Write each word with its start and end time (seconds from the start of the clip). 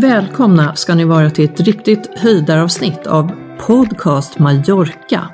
Välkomna 0.00 0.74
ska 0.76 0.94
ni 0.94 1.04
vara 1.04 1.30
till 1.30 1.44
ett 1.44 1.60
riktigt 1.60 2.18
höjdaravsnitt 2.18 3.06
av 3.06 3.30
Podcast 3.58 4.38
Mallorca, 4.38 5.28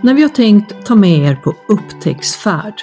när 0.00 0.14
vi 0.14 0.22
har 0.22 0.28
tänkt 0.28 0.86
ta 0.86 0.94
med 0.94 1.18
er 1.18 1.34
på 1.34 1.54
upptäcktsfärd. 1.68 2.82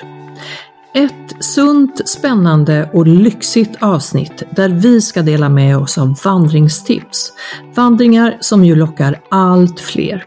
Ett 0.93 1.43
sunt, 1.43 2.09
spännande 2.09 2.89
och 2.93 3.07
lyxigt 3.07 3.77
avsnitt 3.79 4.43
där 4.51 4.69
vi 4.69 5.01
ska 5.01 5.21
dela 5.21 5.49
med 5.49 5.77
oss 5.77 5.97
av 5.97 6.19
vandringstips. 6.23 7.33
Vandringar 7.75 8.37
som 8.39 8.65
ju 8.65 8.75
lockar 8.75 9.21
allt 9.29 9.79
fler. 9.79 10.25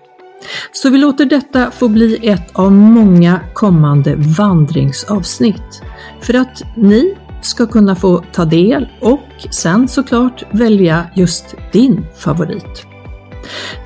Så 0.73 0.91
vi 0.91 0.99
låter 0.99 1.25
detta 1.25 1.71
få 1.71 1.89
bli 1.89 2.29
ett 2.29 2.51
av 2.53 2.73
många 2.73 3.41
kommande 3.55 4.15
vandringsavsnitt. 4.17 5.83
För 6.21 6.35
att 6.35 6.63
ni 6.77 7.17
ska 7.45 7.67
kunna 7.67 7.95
få 7.95 8.25
ta 8.33 8.45
del 8.45 8.89
och 9.01 9.29
sen 9.51 9.89
såklart 9.89 10.43
välja 10.51 11.07
just 11.15 11.55
din 11.73 12.07
favorit. 12.19 12.87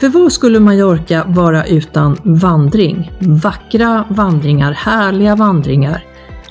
För 0.01 0.09
vad 0.09 0.33
skulle 0.33 0.61
Mallorca 0.61 1.25
vara 1.29 1.67
utan 1.67 2.19
vandring? 2.23 3.13
Vackra 3.21 4.05
vandringar, 4.11 4.73
härliga 4.73 5.37
vandringar, 5.37 6.05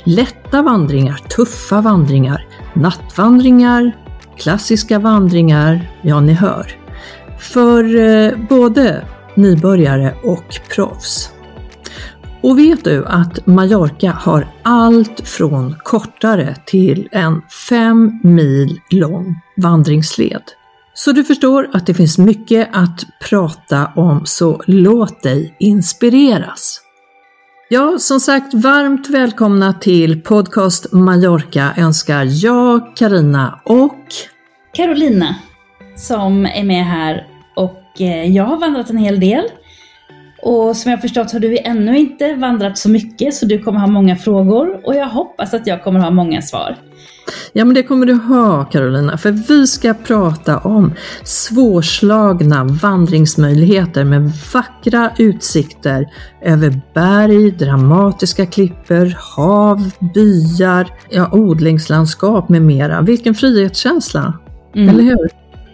lätta 0.03 0.61
vandringar, 0.61 1.21
tuffa 1.29 1.81
vandringar, 1.81 2.45
nattvandringar, 2.73 3.91
klassiska 4.37 4.99
vandringar, 4.99 5.91
ja 6.01 6.19
ni 6.19 6.33
hör. 6.33 6.71
För 7.39 7.95
eh, 7.95 8.31
både 8.49 9.05
nybörjare 9.35 10.13
och 10.23 10.59
proffs. 10.75 11.32
Och 12.43 12.59
vet 12.59 12.83
du 12.83 13.05
att 13.05 13.47
Mallorca 13.47 14.11
har 14.11 14.47
allt 14.63 15.27
från 15.27 15.75
kortare 15.83 16.55
till 16.65 17.09
en 17.11 17.41
fem 17.69 18.19
mil 18.23 18.79
lång 18.89 19.35
vandringsled. 19.57 20.41
Så 20.93 21.11
du 21.11 21.23
förstår 21.23 21.69
att 21.73 21.85
det 21.85 21.93
finns 21.93 22.17
mycket 22.17 22.69
att 22.73 23.05
prata 23.29 23.91
om, 23.95 24.25
så 24.25 24.61
låt 24.67 25.23
dig 25.23 25.55
inspireras. 25.59 26.81
Ja, 27.69 27.95
som 27.99 28.19
sagt, 28.19 28.53
varmt 28.53 29.09
välkomna 29.09 29.73
till 29.73 30.21
Podcast 30.21 30.91
Mallorca 30.91 31.73
önskar 31.77 32.27
jag, 32.29 32.95
Karina 32.95 33.61
och 33.65 33.99
Carolina 34.73 35.35
som 35.95 36.45
är 36.45 36.63
med 36.63 36.85
här 36.85 37.27
och 37.55 38.01
eh, 38.01 38.31
jag 38.31 38.43
har 38.43 38.59
vandrat 38.59 38.89
en 38.89 38.97
hel 38.97 39.19
del. 39.19 39.43
Och 40.45 40.77
som 40.77 40.91
jag 40.91 41.01
förstått 41.01 41.31
har 41.31 41.39
du 41.39 41.57
ännu 41.57 41.97
inte 41.97 42.35
vandrat 42.35 42.77
så 42.77 42.89
mycket 42.89 43.33
så 43.33 43.45
du 43.45 43.59
kommer 43.59 43.79
ha 43.79 43.87
många 43.87 44.15
frågor 44.15 44.79
och 44.83 44.95
jag 44.95 45.07
hoppas 45.07 45.53
att 45.53 45.67
jag 45.67 45.83
kommer 45.83 45.99
ha 45.99 46.09
många 46.11 46.41
svar. 46.41 46.75
Ja, 47.53 47.65
men 47.65 47.75
det 47.75 47.83
kommer 47.83 48.05
du 48.05 48.13
ha 48.13 48.65
Carolina, 48.65 49.17
för 49.17 49.31
vi 49.31 49.67
ska 49.67 49.93
prata 49.93 50.57
om 50.57 50.93
svårslagna 51.23 52.63
vandringsmöjligheter 52.63 54.03
med 54.03 54.31
vackra 54.53 55.11
utsikter 55.17 56.05
över 56.41 56.81
berg, 56.93 57.51
dramatiska 57.51 58.45
klippor, 58.45 59.15
hav, 59.35 59.91
byar, 60.13 60.87
ja, 61.09 61.29
odlingslandskap 61.31 62.49
med 62.49 62.61
mera. 62.61 63.01
Vilken 63.01 63.35
frihetskänsla, 63.35 64.33
Mm. 64.75 64.89
eller 64.89 65.03
hur? 65.03 65.29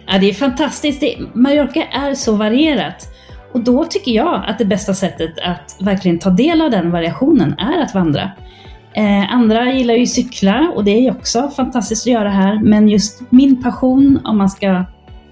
Ja, 0.06 0.18
det 0.18 0.30
är 0.30 0.34
fantastiskt. 0.34 1.00
Det, 1.00 1.16
Mallorca 1.34 1.82
är 1.92 2.14
så 2.14 2.36
varierat. 2.36 3.08
Och 3.52 3.60
då 3.60 3.84
tycker 3.84 4.12
jag 4.12 4.44
att 4.46 4.58
det 4.58 4.64
bästa 4.64 4.94
sättet 4.94 5.32
att 5.42 5.76
verkligen 5.80 6.18
ta 6.18 6.30
del 6.30 6.62
av 6.62 6.70
den 6.70 6.90
variationen 6.90 7.58
är 7.58 7.82
att 7.82 7.94
vandra. 7.94 8.30
Eh, 8.94 9.34
andra 9.34 9.72
gillar 9.72 9.94
ju 9.94 10.06
cykla 10.06 10.72
och 10.74 10.84
det 10.84 10.90
är 10.90 11.00
ju 11.00 11.10
också 11.10 11.50
fantastiskt 11.56 12.06
att 12.06 12.12
göra 12.12 12.30
här. 12.30 12.60
Men 12.62 12.88
just 12.88 13.22
min 13.30 13.62
passion, 13.62 14.20
om 14.24 14.38
man 14.38 14.50
ska 14.50 14.84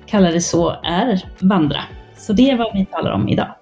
kalla 0.06 0.30
det 0.30 0.40
så, 0.40 0.70
är 0.70 1.24
vandra. 1.40 1.80
Så 2.16 2.32
det 2.32 2.50
är 2.50 2.56
vad 2.56 2.72
vi 2.74 2.86
talar 2.86 3.12
om 3.12 3.28
idag. 3.28 3.54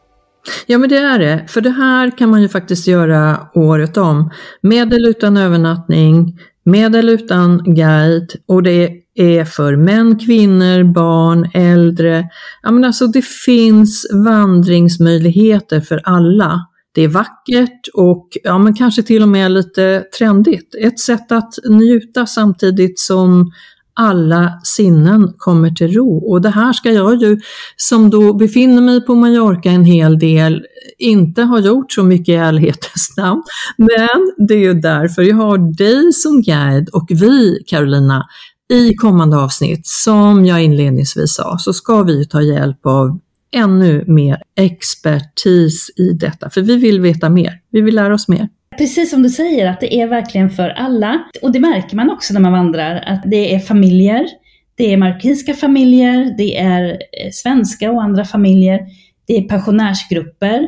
Ja 0.66 0.78
men 0.78 0.88
det 0.88 0.96
är 0.96 1.18
det, 1.18 1.44
för 1.48 1.60
det 1.60 1.70
här 1.70 2.18
kan 2.18 2.30
man 2.30 2.42
ju 2.42 2.48
faktiskt 2.48 2.86
göra 2.86 3.36
året 3.54 3.96
om. 3.96 4.30
Med 4.60 4.92
eller 4.92 5.08
utan 5.08 5.36
övernattning, 5.36 6.38
med 6.64 6.96
eller 6.96 7.12
utan 7.12 7.62
guide 7.64 8.32
och 8.46 8.62
det 8.62 8.70
är 8.70 9.05
för 9.54 9.76
män, 9.76 10.18
kvinnor, 10.18 10.92
barn, 10.92 11.50
äldre. 11.54 12.24
Ja 12.62 12.70
men 12.70 12.84
alltså 12.84 13.06
det 13.06 13.24
finns 13.24 14.06
vandringsmöjligheter 14.24 15.80
för 15.80 16.00
alla. 16.04 16.66
Det 16.94 17.02
är 17.02 17.08
vackert 17.08 17.88
och 17.94 18.28
ja 18.42 18.58
men 18.58 18.74
kanske 18.74 19.02
till 19.02 19.22
och 19.22 19.28
med 19.28 19.50
lite 19.50 20.04
trendigt. 20.18 20.74
Ett 20.80 21.00
sätt 21.00 21.32
att 21.32 21.54
njuta 21.68 22.26
samtidigt 22.26 22.98
som 22.98 23.52
alla 23.96 24.60
sinnen 24.62 25.32
kommer 25.38 25.70
till 25.70 25.92
ro. 25.92 26.30
Och 26.30 26.42
det 26.42 26.50
här 26.50 26.72
ska 26.72 26.92
jag 26.92 27.22
ju, 27.22 27.40
som 27.76 28.10
då 28.10 28.34
befinner 28.34 28.82
mig 28.82 29.00
på 29.00 29.14
Mallorca 29.14 29.70
en 29.70 29.84
hel 29.84 30.18
del, 30.18 30.64
inte 30.98 31.42
ha 31.42 31.60
gjort 31.60 31.92
så 31.92 32.02
mycket 32.02 32.28
i 32.28 32.34
ärlighetens 32.34 33.14
namn. 33.16 33.42
Men 33.76 34.46
det 34.48 34.54
är 34.54 34.58
ju 34.58 34.74
därför 34.74 35.22
jag 35.22 35.36
har 35.36 35.76
dig 35.76 36.12
som 36.12 36.42
guide 36.42 36.88
och 36.88 37.06
vi, 37.10 37.64
Carolina, 37.66 38.26
i 38.72 38.94
kommande 38.94 39.36
avsnitt, 39.36 39.86
som 39.86 40.46
jag 40.46 40.64
inledningsvis 40.64 41.34
sa, 41.34 41.58
så 41.58 41.72
ska 41.72 42.02
vi 42.02 42.28
ta 42.28 42.42
hjälp 42.42 42.86
av 42.86 43.20
ännu 43.56 44.04
mer 44.06 44.42
expertis 44.60 45.90
i 45.96 46.12
detta, 46.12 46.50
för 46.50 46.60
vi 46.60 46.76
vill 46.76 47.00
veta 47.00 47.28
mer. 47.28 47.60
Vi 47.70 47.80
vill 47.80 47.94
lära 47.94 48.14
oss 48.14 48.28
mer. 48.28 48.48
Precis 48.78 49.10
som 49.10 49.22
du 49.22 49.28
säger, 49.28 49.70
att 49.70 49.80
det 49.80 50.00
är 50.00 50.06
verkligen 50.06 50.50
för 50.50 50.68
alla. 50.68 51.24
Och 51.42 51.52
det 51.52 51.60
märker 51.60 51.96
man 51.96 52.10
också 52.10 52.34
när 52.34 52.40
man 52.40 52.52
vandrar, 52.52 53.04
att 53.06 53.22
det 53.26 53.54
är 53.54 53.58
familjer, 53.58 54.26
det 54.74 54.92
är 54.92 54.96
marockanska 54.96 55.54
familjer, 55.54 56.34
det 56.38 56.58
är 56.58 56.90
eh, 56.90 57.30
svenska 57.32 57.90
och 57.90 58.02
andra 58.02 58.24
familjer, 58.24 58.80
det 59.26 59.36
är 59.36 59.42
pensionärsgrupper, 59.42 60.66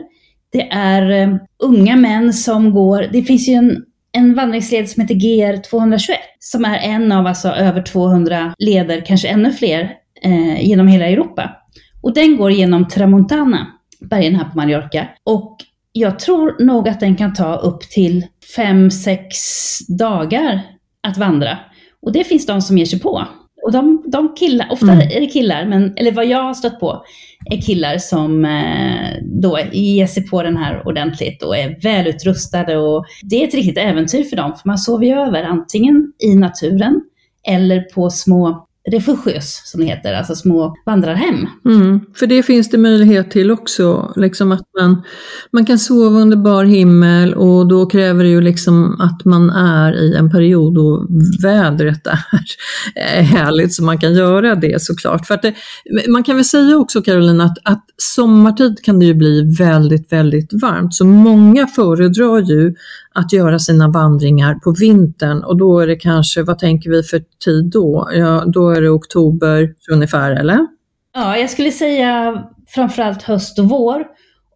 det 0.52 0.68
är 0.70 1.10
eh, 1.10 1.36
unga 1.62 1.96
män 1.96 2.32
som 2.32 2.70
går, 2.70 3.06
det 3.12 3.22
finns 3.22 3.48
ju 3.48 3.52
en, 3.52 3.84
en 4.18 4.34
vandringsled 4.34 4.88
som 4.88 5.00
heter 5.02 5.14
GR 5.14 5.56
221, 5.62 6.18
som 6.38 6.64
är 6.64 6.78
en 6.78 7.12
av 7.12 7.26
alltså 7.26 7.48
över 7.48 7.82
200 7.82 8.54
leder, 8.58 9.00
kanske 9.06 9.28
ännu 9.28 9.52
fler, 9.52 9.90
eh, 10.22 10.68
genom 10.68 10.88
hela 10.88 11.06
Europa. 11.06 11.50
Och 12.02 12.14
den 12.14 12.36
går 12.36 12.50
genom 12.50 12.88
Tramontana, 12.88 13.66
bergen 14.00 14.34
här 14.34 14.44
på 14.44 14.56
Mallorca. 14.56 15.08
Och 15.24 15.56
jag 15.92 16.18
tror 16.18 16.64
nog 16.64 16.88
att 16.88 17.00
den 17.00 17.16
kan 17.16 17.34
ta 17.34 17.56
upp 17.56 17.80
till 17.80 18.26
5-6 18.56 19.18
dagar 19.98 20.60
att 21.02 21.16
vandra. 21.18 21.58
Och 22.02 22.12
det 22.12 22.24
finns 22.24 22.46
de 22.46 22.62
som 22.62 22.78
ger 22.78 22.86
sig 22.86 23.00
på. 23.00 23.26
Och 23.62 23.72
de, 23.72 24.02
de 24.06 24.34
killar, 24.34 24.68
ofta 24.70 24.92
Mm. 24.92 24.98
är 24.98 25.20
det 25.20 25.26
killar, 25.26 25.66
men, 25.66 25.96
eller 25.96 26.12
vad 26.12 26.26
jag 26.26 26.42
har 26.42 26.54
stött 26.54 26.80
på, 26.80 27.04
killar 27.56 27.98
som 27.98 28.44
eh, 28.44 29.22
då 29.22 29.58
ger 29.72 30.06
sig 30.06 30.28
på 30.28 30.42
den 30.42 30.56
här 30.56 30.88
ordentligt 30.88 31.42
och 31.42 31.56
är 31.56 31.82
välutrustade. 31.82 32.76
Och 32.76 33.04
det 33.22 33.42
är 33.42 33.48
ett 33.48 33.54
riktigt 33.54 33.78
äventyr 33.78 34.24
för 34.24 34.36
dem, 34.36 34.52
för 34.52 34.68
man 34.68 34.78
sover 34.78 35.06
ju 35.06 35.12
över 35.12 35.42
antingen 35.42 36.12
i 36.18 36.34
naturen 36.34 37.00
eller 37.46 37.80
på 37.80 38.10
små 38.10 38.67
refugios, 38.90 39.62
som 39.64 39.80
det 39.80 39.86
heter, 39.86 40.14
alltså 40.14 40.34
små 40.34 40.76
vandrarhem. 40.86 41.46
Mm, 41.64 42.00
för 42.14 42.26
det 42.26 42.42
finns 42.42 42.70
det 42.70 42.78
möjlighet 42.78 43.30
till 43.30 43.50
också, 43.50 44.12
liksom 44.16 44.52
att 44.52 44.62
man, 44.80 45.02
man 45.52 45.66
kan 45.66 45.78
sova 45.78 46.18
under 46.20 46.36
bar 46.36 46.64
himmel 46.64 47.34
och 47.34 47.68
då 47.68 47.86
kräver 47.86 48.24
det 48.24 48.30
ju 48.30 48.40
liksom 48.40 49.00
att 49.00 49.24
man 49.24 49.50
är 49.50 49.92
i 49.92 50.14
en 50.14 50.30
period 50.30 50.74
då 50.74 51.06
vädret 51.42 52.06
är 52.94 53.22
härligt 53.22 53.74
så 53.74 53.84
man 53.84 53.98
kan 53.98 54.14
göra 54.14 54.54
det 54.54 54.82
såklart. 54.82 55.26
För 55.26 55.34
att 55.34 55.42
det, 55.42 55.54
man 56.08 56.24
kan 56.24 56.36
väl 56.36 56.44
säga 56.44 56.76
också 56.76 57.02
Caroline 57.02 57.40
att, 57.40 57.58
att 57.64 57.84
sommartid 57.96 58.84
kan 58.84 58.98
det 58.98 59.06
ju 59.06 59.14
bli 59.14 59.54
väldigt, 59.58 60.12
väldigt 60.12 60.52
varmt 60.62 60.94
så 60.94 61.04
många 61.04 61.66
föredrar 61.66 62.38
ju 62.38 62.74
att 63.18 63.32
göra 63.32 63.58
sina 63.58 63.88
vandringar 63.88 64.54
på 64.54 64.72
vintern 64.72 65.44
och 65.44 65.56
då 65.56 65.80
är 65.80 65.86
det 65.86 65.96
kanske, 65.96 66.42
vad 66.42 66.58
tänker 66.58 66.90
vi 66.90 67.02
för 67.02 67.22
tid 67.44 67.70
då? 67.72 68.08
Ja, 68.12 68.44
då 68.46 68.70
är 68.70 68.82
det 68.82 68.90
oktober 68.90 69.74
ungefär 69.92 70.30
eller? 70.30 70.66
Ja, 71.14 71.36
jag 71.36 71.50
skulle 71.50 71.70
säga 71.70 72.42
framförallt 72.68 73.22
höst 73.22 73.58
och 73.58 73.68
vår. 73.68 74.04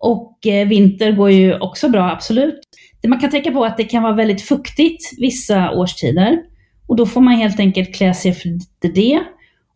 Och 0.01 0.47
eh, 0.47 0.69
vinter 0.69 1.13
går 1.13 1.31
ju 1.31 1.59
också 1.59 1.89
bra, 1.89 2.11
absolut. 2.11 2.61
Man 3.09 3.21
kan 3.21 3.31
tänka 3.31 3.51
på 3.51 3.65
att 3.65 3.77
det 3.77 3.85
kan 3.85 4.03
vara 4.03 4.15
väldigt 4.15 4.43
fuktigt 4.43 5.11
vissa 5.19 5.71
årstider. 5.71 6.39
Och 6.87 6.97
då 6.97 7.07
får 7.07 7.21
man 7.21 7.35
helt 7.35 7.61
enkelt 7.61 7.95
klä 7.95 8.15
sig 8.15 8.33
för 8.33 8.51
det. 8.95 9.21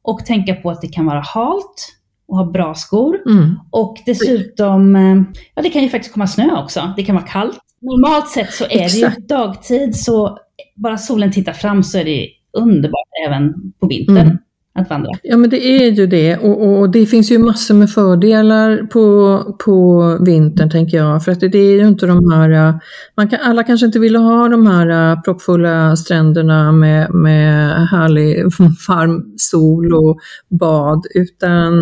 Och 0.03 0.27
tänka 0.27 0.55
på 0.55 0.71
att 0.71 0.81
det 0.81 0.89
kan 0.89 1.07
vara 1.07 1.21
halt 1.21 1.97
och 2.29 2.37
ha 2.37 2.45
bra 2.45 2.75
skor. 2.75 3.23
Mm. 3.27 3.55
Och 3.71 3.97
dessutom, 4.07 4.97
eh, 4.97 5.17
ja 5.55 5.63
det 5.63 5.71
kan 5.71 5.83
ju 5.83 5.89
faktiskt 5.89 6.15
komma 6.15 6.27
snö 6.27 6.63
också. 6.63 6.93
Det 6.97 7.03
kan 7.03 7.15
vara 7.15 7.27
kallt. 7.27 7.59
Normalt 7.87 8.29
sett 8.29 8.53
så 8.53 8.65
är 8.65 8.69
det 8.69 8.99
ju 8.99 9.11
dagtid, 9.27 9.97
så 9.97 10.39
bara 10.77 10.99
solen 10.99 11.33
tittar 11.33 11.53
fram 11.53 11.83
så 11.83 11.99
är 11.99 12.05
det 12.05 12.29
underbart 12.53 13.09
även 13.29 13.55
på 13.81 13.87
vintern. 13.87 14.17
Mm 14.17 14.39
att 14.77 14.91
vandra. 14.91 15.11
Ja 15.23 15.37
men 15.37 15.51
det 15.51 15.67
är 15.67 15.91
ju 15.91 16.07
det 16.07 16.37
och, 16.37 16.79
och, 16.79 16.91
det 16.91 17.07
finns 17.07 17.31
ju 17.31 17.39
massor 17.39 17.75
med 17.75 17.91
fördelar 17.91 18.83
på, 18.87 19.57
på 19.65 20.19
vintern 20.21 20.71
tänker 20.71 20.97
jag. 20.97 21.25
För 21.25 21.33
att 21.33 21.41
det, 21.41 21.49
det 21.49 21.59
är 21.59 21.81
ju 21.81 21.89
inte 21.89 22.07
de 22.07 22.31
här, 22.31 22.81
man 23.17 23.29
kan, 23.29 23.39
alla 23.43 23.63
kanske 23.65 23.87
inte 23.87 23.99
vill 23.99 24.17
ha 24.17 24.49
de 24.49 24.67
här 24.67 25.17
proppfulla 25.23 25.97
stränderna 25.97 26.73
med, 26.73 27.15
med 27.15 27.89
härlig 27.89 28.45
varm 28.89 29.35
sol 29.37 29.95
och 29.95 30.19
bad 30.49 31.07
utan 31.15 31.73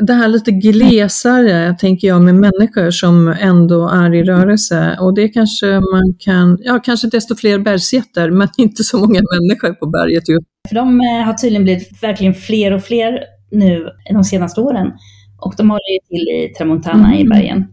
det 0.00 0.12
här 0.12 0.28
lite 0.28 0.50
glesare, 0.50 1.76
tänker 1.78 2.08
jag, 2.08 2.22
med 2.22 2.34
människor 2.34 2.90
som 2.90 3.28
ändå 3.28 3.88
är 3.88 4.14
i 4.14 4.22
rörelse. 4.22 4.98
Och 5.00 5.14
det 5.14 5.28
kanske 5.28 5.66
man 5.66 6.14
kan, 6.18 6.58
ja 6.60 6.80
kanske 6.84 7.08
desto 7.08 7.36
fler 7.36 7.58
bergsjätter, 7.58 8.30
men 8.30 8.48
inte 8.58 8.84
så 8.84 8.98
många 8.98 9.20
människor 9.34 9.72
på 9.72 9.86
berget 9.86 10.28
just 10.28 10.46
för 10.68 10.74
de 10.74 11.00
eh, 11.00 11.26
har 11.26 11.32
tydligen 11.32 11.64
blivit 11.64 12.02
verkligen 12.02 12.34
fler 12.34 12.72
och 12.72 12.82
fler 12.82 13.24
nu 13.50 13.86
de 14.12 14.24
senaste 14.24 14.60
åren. 14.60 14.92
Och 15.38 15.54
de 15.56 15.70
håller 15.70 15.92
ju 15.92 15.98
till 16.08 16.28
i 16.28 16.54
Tramontana 16.58 17.08
mm. 17.08 17.18
i 17.18 17.24
bergen. 17.24 17.64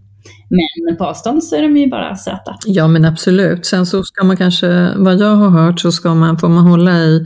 Men 0.87 0.97
på 0.97 1.05
avstånd 1.05 1.43
så 1.43 1.55
är 1.55 1.61
de 1.61 1.77
ju 1.77 1.89
bara 1.89 2.15
söta. 2.15 2.55
Ja 2.65 2.87
men 2.87 3.05
absolut. 3.05 3.65
Sen 3.65 3.85
så 3.85 4.03
ska 4.03 4.25
man 4.25 4.37
kanske, 4.37 4.89
vad 4.95 5.19
jag 5.19 5.35
har 5.35 5.49
hört, 5.49 5.79
så 5.79 5.91
ska 5.91 6.13
man, 6.13 6.37
får 6.37 6.49
man 6.49 6.67
hålla 6.67 6.99
i, 6.99 7.25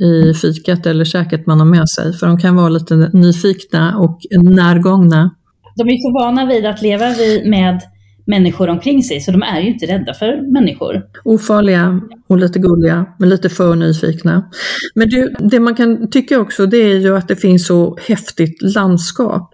i 0.00 0.34
fikat 0.34 0.86
eller 0.86 1.04
käket 1.04 1.46
man 1.46 1.58
har 1.58 1.66
med 1.66 1.88
sig. 1.88 2.12
För 2.12 2.26
de 2.26 2.38
kan 2.38 2.56
vara 2.56 2.68
lite 2.68 2.94
nyfikna 3.12 3.98
och 3.98 4.18
närgångna. 4.42 5.30
De 5.76 5.88
är 5.88 5.96
så 5.96 6.24
vana 6.24 6.46
vid 6.46 6.66
att 6.66 6.82
leva 6.82 7.04
med 7.44 7.80
människor 8.26 8.68
omkring 8.68 9.02
sig, 9.02 9.20
så 9.20 9.30
de 9.30 9.42
är 9.42 9.60
ju 9.60 9.68
inte 9.68 9.86
rädda 9.86 10.14
för 10.14 10.52
människor. 10.52 11.02
Ofarliga 11.24 12.00
och 12.28 12.38
lite 12.38 12.58
gulliga, 12.58 13.06
men 13.18 13.28
lite 13.28 13.48
för 13.48 13.74
nyfikna. 13.74 14.50
Men 14.94 15.10
det, 15.10 15.34
det 15.38 15.60
man 15.60 15.74
kan 15.74 16.10
tycka 16.10 16.40
också, 16.40 16.66
det 16.66 16.76
är 16.76 16.98
ju 16.98 17.16
att 17.16 17.28
det 17.28 17.36
finns 17.36 17.66
så 17.66 17.98
häftigt 18.06 18.62
landskap. 18.62 19.51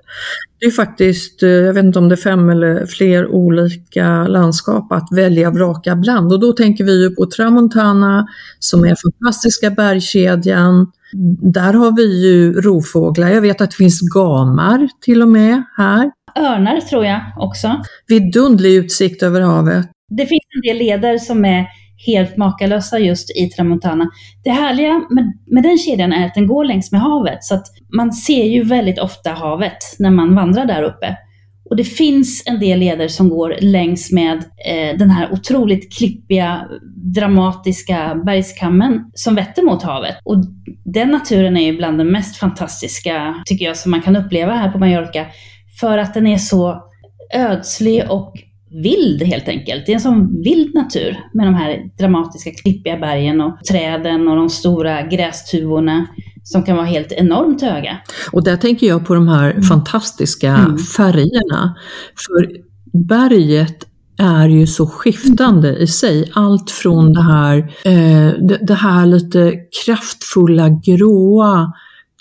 Det 0.61 0.67
är 0.67 0.71
faktiskt, 0.71 1.43
eh, 1.43 1.49
jag 1.49 1.75
vet 1.75 1.85
inte 1.85 1.99
om 1.99 2.09
det 2.09 2.15
är 2.15 2.17
fem 2.17 2.51
eller 2.51 2.87
fler 2.87 3.27
olika 3.27 4.27
landskap 4.27 4.93
att 4.93 5.09
välja 5.13 5.51
vraka 5.51 5.97
bland. 5.97 6.33
Och 6.33 6.41
då 6.41 6.53
tänker 6.53 6.85
vi 6.85 7.03
ju 7.03 7.11
på 7.15 7.27
Tramontana 7.27 8.27
som 8.59 8.85
är 8.85 8.95
fantastiska 9.13 9.71
bergskedjan. 9.71 10.93
Där 11.53 11.73
har 11.73 11.97
vi 11.97 12.27
ju 12.27 12.53
rovfåglar, 12.53 13.29
jag 13.29 13.41
vet 13.41 13.61
att 13.61 13.71
det 13.71 13.77
finns 13.77 14.01
gamar 14.01 14.89
till 15.01 15.23
och 15.23 15.29
med 15.29 15.63
här 15.77 16.11
örnar 16.39 16.81
tror 16.81 17.05
jag 17.05 17.21
också. 17.37 17.83
Vidundlig 18.07 18.75
utsikt 18.75 19.23
över 19.23 19.41
havet. 19.41 19.87
Det 20.09 20.27
finns 20.27 20.45
en 20.55 20.61
del 20.61 20.77
leder 20.77 21.19
som 21.19 21.45
är 21.45 21.67
helt 22.07 22.37
makalösa 22.37 22.99
just 22.99 23.37
i 23.37 23.49
Tramontana. 23.49 24.11
Det 24.45 24.51
härliga 24.51 24.93
med, 25.11 25.39
med 25.47 25.63
den 25.63 25.79
kedjan 25.79 26.13
är 26.13 26.27
att 26.27 26.35
den 26.35 26.47
går 26.47 26.65
längs 26.65 26.93
med 26.93 27.01
havet, 27.01 27.45
så 27.45 27.55
att 27.55 27.67
man 27.97 28.13
ser 28.13 28.45
ju 28.45 28.65
väldigt 28.65 28.99
ofta 28.99 29.31
havet 29.31 29.97
när 29.99 30.11
man 30.11 30.35
vandrar 30.35 30.65
där 30.65 30.83
uppe. 30.83 31.17
Och 31.71 31.77
det 31.77 31.85
finns 31.85 32.43
en 32.47 32.61
del 32.61 32.79
leder 32.79 33.09
som 33.09 33.29
går 33.29 33.55
längs 33.61 34.13
med 34.13 34.37
eh, 34.67 34.99
den 34.99 35.11
här 35.11 35.33
otroligt 35.33 35.93
klippiga, 35.99 36.69
dramatiska 37.15 38.21
bergskammen 38.27 39.11
som 39.15 39.35
vetter 39.35 39.63
mot 39.63 39.83
havet. 39.83 40.17
Och 40.25 40.37
den 40.85 41.11
naturen 41.11 41.57
är 41.57 41.67
ju 41.67 41.77
bland 41.77 41.99
den 41.99 42.13
mest 42.13 42.37
fantastiska, 42.37 43.43
tycker 43.47 43.65
jag, 43.65 43.77
som 43.77 43.91
man 43.91 44.03
kan 44.03 44.17
uppleva 44.17 44.53
här 44.53 44.71
på 44.71 44.79
Mallorca. 44.79 45.27
För 45.81 45.99
att 45.99 46.15
den 46.15 46.27
är 46.27 46.39
så 46.39 46.83
ödslig 47.35 48.11
och 48.11 48.33
vild 48.71 49.23
helt 49.23 49.49
enkelt. 49.49 49.87
Det 49.87 49.93
är 49.93 49.95
en 49.95 50.01
sån 50.01 50.43
vild 50.43 50.75
natur 50.75 51.19
med 51.33 51.47
de 51.47 51.55
här 51.55 51.91
dramatiska 51.99 52.51
klippiga 52.51 52.97
bergen 52.97 53.41
och 53.41 53.59
träden 53.71 54.29
och 54.29 54.37
de 54.37 54.51
stora 54.51 55.03
grästuvorna 55.03 56.07
som 56.43 56.63
kan 56.63 56.77
vara 56.77 56.87
helt 56.87 57.13
enormt 57.13 57.63
höga. 57.63 57.99
Och 58.33 58.45
där 58.45 58.57
tänker 58.57 58.87
jag 58.87 59.07
på 59.07 59.15
de 59.15 59.29
här 59.29 59.51
mm. 59.51 59.63
fantastiska 59.63 60.57
mm. 60.57 60.79
färgerna. 60.79 61.77
För 62.27 62.49
berget 63.09 63.85
är 64.19 64.49
ju 64.49 64.67
så 64.67 64.87
skiftande 64.87 65.77
i 65.77 65.87
sig. 65.87 66.31
Allt 66.35 66.71
från 66.71 67.13
det 67.13 67.23
här, 67.23 67.59
eh, 67.85 68.47
det, 68.49 68.59
det 68.63 68.75
här 68.75 69.07
lite 69.07 69.55
kraftfulla 69.85 70.69
gråa 70.69 71.73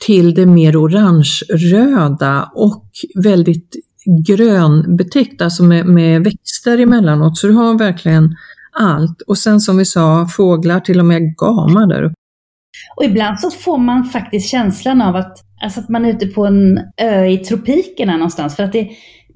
till 0.05 0.33
det 0.33 0.45
mer 0.45 0.75
orange-röda 0.75 2.49
och 2.55 2.85
väldigt 3.23 3.75
grönbetäckt, 4.27 5.41
alltså 5.41 5.63
med, 5.63 5.85
med 5.85 6.23
växter 6.23 6.77
emellanåt. 6.77 7.37
Så 7.37 7.47
du 7.47 7.53
har 7.53 7.77
verkligen 7.77 8.35
allt. 8.71 9.21
Och 9.21 9.37
sen 9.37 9.59
som 9.59 9.77
vi 9.77 9.85
sa, 9.85 10.27
fåglar, 10.27 10.79
till 10.79 10.99
och 10.99 11.05
med 11.05 11.37
gamar 11.37 11.87
där 11.87 12.03
uppe. 12.03 12.13
Och 12.95 13.03
ibland 13.03 13.39
så 13.39 13.51
får 13.51 13.77
man 13.77 14.03
faktiskt 14.03 14.49
känslan 14.49 15.01
av 15.01 15.15
att, 15.15 15.37
alltså 15.63 15.79
att 15.79 15.89
man 15.89 16.05
är 16.05 16.09
ute 16.09 16.27
på 16.27 16.45
en 16.45 16.79
ö 17.01 17.25
i 17.25 17.37
tropikerna 17.37 18.13
någonstans. 18.13 18.55
För 18.55 18.63
att 18.63 18.73
det, 18.73 18.89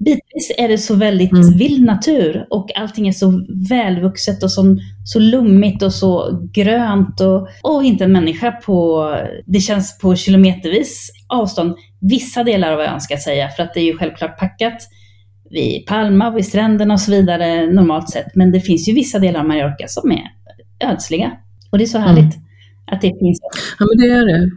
bitvis 0.04 0.52
är 0.58 0.68
det 0.68 0.78
så 0.78 0.94
väldigt 0.94 1.32
mm. 1.32 1.52
vild 1.52 1.84
natur 1.84 2.46
och 2.50 2.76
allting 2.76 3.08
är 3.08 3.12
så 3.12 3.46
välvuxet 3.70 4.42
och 4.42 4.50
så, 4.50 4.76
så 5.04 5.18
lummigt 5.18 5.82
och 5.82 5.92
så 5.92 6.40
grönt 6.52 7.20
och, 7.20 7.48
och 7.62 7.84
inte 7.84 8.04
en 8.04 8.12
människa 8.12 8.52
på, 8.52 9.06
det 9.46 9.60
känns 9.60 9.98
på 9.98 10.16
kilometervis 10.16 11.10
avstånd. 11.28 11.76
Vissa 12.00 12.44
delar 12.44 12.72
av 12.72 12.80
ön 12.80 13.00
ska 13.00 13.14
jag 13.14 13.22
säga, 13.22 13.48
för 13.48 13.62
att 13.62 13.74
det 13.74 13.80
är 13.80 13.84
ju 13.84 13.96
självklart 13.96 14.38
packat 14.38 14.88
vid 15.50 15.86
Palma, 15.86 16.30
vid 16.30 16.46
stränderna 16.46 16.94
och 16.94 17.00
så 17.00 17.10
vidare 17.10 17.72
normalt 17.72 18.10
sett. 18.10 18.34
Men 18.34 18.52
det 18.52 18.60
finns 18.60 18.88
ju 18.88 18.92
vissa 18.92 19.18
delar 19.18 19.40
av 19.40 19.46
Mallorca 19.46 19.88
som 19.88 20.12
är 20.12 20.24
ödsliga. 20.80 21.32
Och 21.70 21.78
det 21.78 21.84
är 21.84 21.86
så 21.86 21.98
härligt 21.98 22.34
mm. 22.34 22.46
att 22.86 23.00
det 23.00 23.08
finns. 23.08 23.38
Ja 23.78 23.86
men 23.86 23.98
det 23.98 24.14
är 24.14 24.26
det. 24.26 24.50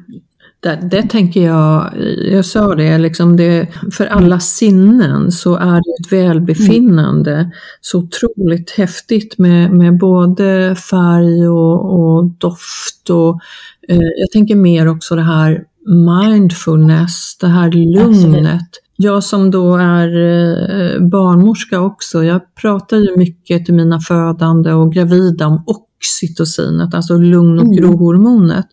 Det, 0.65 0.79
det 0.91 1.03
tänker 1.03 1.45
jag, 1.45 1.93
jag 2.31 2.45
sa 2.45 2.75
det, 2.75 2.97
liksom 2.97 3.37
det, 3.37 3.67
för 3.91 4.05
alla 4.05 4.39
sinnen 4.39 5.31
så 5.31 5.55
är 5.55 5.81
det 5.81 5.95
ett 6.01 6.11
välbefinnande. 6.11 7.33
Mm. 7.33 7.51
Så 7.81 7.99
otroligt 7.99 8.71
häftigt 8.71 9.37
med, 9.37 9.71
med 9.71 9.97
både 9.97 10.75
färg 10.75 11.47
och, 11.47 11.99
och 11.99 12.25
doft 12.25 13.09
och 13.09 13.39
eh, 13.87 14.09
jag 14.19 14.31
tänker 14.31 14.55
mer 14.55 14.87
också 14.87 15.15
det 15.15 15.21
här 15.21 15.63
mindfulness, 15.85 17.37
det 17.41 17.47
här 17.47 17.71
lugnet. 17.71 18.35
Absolut. 18.35 18.81
Jag 18.97 19.23
som 19.23 19.51
då 19.51 19.75
är 19.75 20.07
eh, 20.07 20.99
barnmorska 21.07 21.81
också, 21.81 22.23
jag 22.23 22.55
pratar 22.55 22.97
ju 22.97 23.17
mycket 23.17 23.65
till 23.65 23.73
mina 23.73 23.99
födande 23.99 24.73
och 24.73 24.93
gravida 24.93 25.47
om 25.47 25.63
oxytocinet, 25.67 26.93
alltså 26.93 27.17
lugn 27.17 27.59
och 27.59 27.65
mm. 27.65 28.63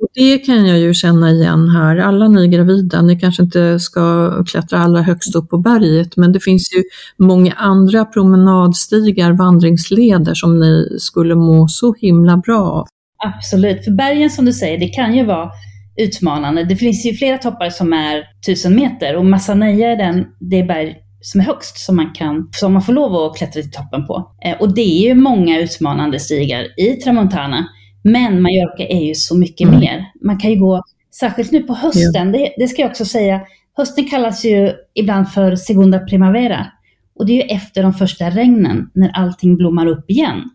Och 0.00 0.08
det 0.14 0.38
kan 0.38 0.66
jag 0.66 0.78
ju 0.78 0.94
känna 0.94 1.30
igen 1.30 1.68
här. 1.68 1.96
Alla 1.96 2.28
ni 2.28 2.48
gravida, 2.48 3.02
ni 3.02 3.20
kanske 3.20 3.42
inte 3.42 3.80
ska 3.80 4.32
klättra 4.44 4.78
allra 4.78 5.02
högst 5.02 5.36
upp 5.36 5.50
på 5.50 5.58
berget, 5.58 6.16
men 6.16 6.32
det 6.32 6.40
finns 6.40 6.74
ju 6.76 6.82
många 7.26 7.52
andra 7.52 8.04
promenadstigar, 8.04 9.32
vandringsleder 9.32 10.34
som 10.34 10.60
ni 10.60 10.98
skulle 10.98 11.34
må 11.34 11.68
så 11.68 11.94
himla 11.94 12.36
bra 12.36 12.60
av. 12.60 12.86
Absolut, 13.24 13.84
för 13.84 13.90
bergen 13.90 14.30
som 14.30 14.44
du 14.44 14.52
säger, 14.52 14.78
det 14.78 14.88
kan 14.88 15.16
ju 15.16 15.24
vara 15.24 15.50
utmanande. 15.96 16.64
Det 16.64 16.76
finns 16.76 17.06
ju 17.06 17.14
flera 17.14 17.38
toppar 17.38 17.70
som 17.70 17.92
är 17.92 18.24
tusen 18.46 18.76
meter 18.76 19.16
och 19.16 19.26
Massaneja 19.26 19.92
är 19.92 19.96
den, 19.96 20.24
det 20.40 20.62
berg 20.62 20.96
som 21.20 21.40
är 21.40 21.44
högst 21.44 21.78
som 21.78 21.96
man, 21.96 22.12
kan, 22.12 22.48
som 22.52 22.72
man 22.72 22.82
får 22.82 22.92
lov 22.92 23.14
att 23.14 23.36
klättra 23.36 23.62
till 23.62 23.70
toppen 23.70 24.06
på. 24.06 24.30
Eh, 24.44 24.60
och 24.60 24.74
det 24.74 24.80
är 24.80 25.08
ju 25.08 25.14
många 25.14 25.60
utmanande 25.60 26.18
stigar 26.20 26.80
i 26.80 26.92
Tramontana. 26.92 27.66
Men 28.12 28.42
Mallorca 28.42 28.86
är 28.86 29.04
ju 29.04 29.14
så 29.14 29.38
mycket 29.38 29.68
mm. 29.68 29.80
mer. 29.80 30.12
Man 30.20 30.38
kan 30.38 30.50
ju 30.50 30.56
gå, 30.56 30.82
särskilt 31.20 31.52
nu 31.52 31.62
på 31.62 31.74
hösten, 31.74 32.26
ja. 32.34 32.38
det, 32.38 32.54
det, 32.56 32.68
ska 32.68 32.82
jag 32.82 32.90
också 32.90 33.04
säga, 33.04 33.40
hösten 33.76 34.08
kallas 34.08 34.44
ju 34.44 34.72
ibland 34.94 35.28
för 35.28 35.56
Segunda 35.56 35.98
Primavera. 35.98 36.66
Och 37.14 37.26
det 37.26 37.32
är 37.32 37.36
ju 37.36 37.56
efter 37.56 37.82
de 37.82 37.94
första 37.94 38.30
regnen, 38.30 38.90
när 38.94 39.10
allting 39.14 39.56
blommar 39.56 39.86
upp 39.86 40.10
igen. 40.10 40.50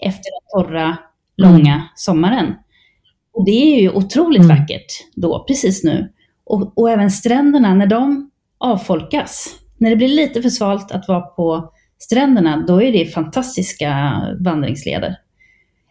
Efter 0.00 0.30
den 0.30 0.64
torra, 0.64 0.96
långa 1.36 1.74
mm. 1.74 1.86
sommaren. 1.94 2.54
Och 3.34 3.44
det 3.44 3.50
är 3.50 3.80
ju 3.80 3.90
otroligt 3.90 4.42
mm. 4.42 4.56
vackert 4.56 4.86
då, 5.14 5.44
precis 5.48 5.84
nu. 5.84 6.12
Och, 6.44 6.78
och 6.78 6.90
även 6.90 7.10
stränderna, 7.10 7.74
när 7.74 7.86
de 7.86 8.30
avfolkas, 8.58 9.48
när 9.78 9.90
det 9.90 9.96
blir 9.96 10.08
lite 10.08 10.42
för 10.42 10.50
svalt 10.50 10.92
att 10.92 11.08
vara 11.08 11.20
på 11.20 11.72
stränderna, 11.98 12.64
då 12.66 12.82
är 12.82 12.92
det 12.92 13.06
fantastiska 13.06 14.22
vandringsleder. 14.40 15.16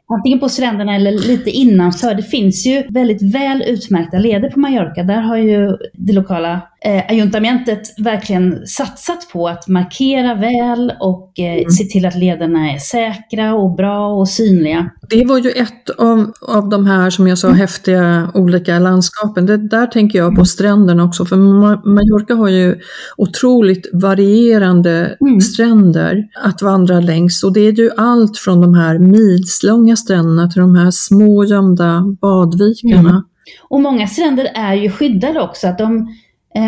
Antingen 0.07 0.39
på 0.39 0.49
stränderna 0.49 0.95
eller 0.95 1.11
lite 1.11 1.49
innanför. 1.49 2.15
Det 2.15 2.23
finns 2.23 2.65
ju 2.65 2.83
väldigt 2.89 3.35
väl 3.35 3.63
utmärkta 3.67 4.17
leder 4.17 4.49
på 4.49 4.59
Mallorca. 4.59 5.03
Där 5.03 5.21
har 5.21 5.37
ju 5.37 5.77
det 5.93 6.13
lokala 6.13 6.61
eh, 6.85 7.03
ajuntamentet 7.09 7.81
verkligen 7.97 8.67
satsat 8.67 9.29
på 9.33 9.47
att 9.47 9.67
markera 9.67 10.35
väl 10.35 10.93
och 10.99 11.39
eh, 11.39 11.53
mm. 11.53 11.69
se 11.69 11.83
till 11.83 12.05
att 12.05 12.15
lederna 12.15 12.71
är 12.71 12.77
säkra 12.77 13.55
och 13.55 13.75
bra 13.75 14.07
och 14.07 14.29
synliga. 14.29 14.89
Det 15.09 15.25
var 15.25 15.37
ju 15.37 15.49
ett 15.49 15.89
av, 15.89 16.31
av 16.41 16.69
de 16.69 16.85
här, 16.85 17.09
som 17.09 17.27
jag 17.27 17.37
sa, 17.37 17.47
mm. 17.47 17.59
häftiga 17.59 18.31
olika 18.33 18.79
landskapen. 18.79 19.45
Det, 19.45 19.57
där 19.57 19.87
tänker 19.87 20.19
jag 20.19 20.29
på 20.29 20.35
mm. 20.35 20.45
stränderna 20.45 21.03
också, 21.03 21.25
för 21.25 21.35
Mallorca 21.35 22.35
har 22.35 22.49
ju 22.49 22.79
otroligt 23.17 23.89
varierande 23.93 25.17
mm. 25.21 25.41
stränder 25.41 26.23
att 26.43 26.61
vandra 26.61 26.99
längs 26.99 27.43
och 27.43 27.53
det 27.53 27.67
är 27.67 27.71
ju 27.71 27.91
allt 27.97 28.37
från 28.37 28.61
de 28.61 28.73
här 28.73 28.99
milslånga 28.99 29.95
stränderna 29.95 30.49
till 30.49 30.61
de 30.61 30.75
här 30.75 30.91
små 30.91 31.43
gömda 31.45 32.03
badvikarna. 32.21 33.09
Mm. 33.09 33.23
Och 33.69 33.81
många 33.81 34.07
stränder 34.07 34.51
är 34.55 34.73
ju 34.73 34.89
skyddade 34.89 35.41
också, 35.41 35.67
att 35.67 35.77
de 35.77 36.07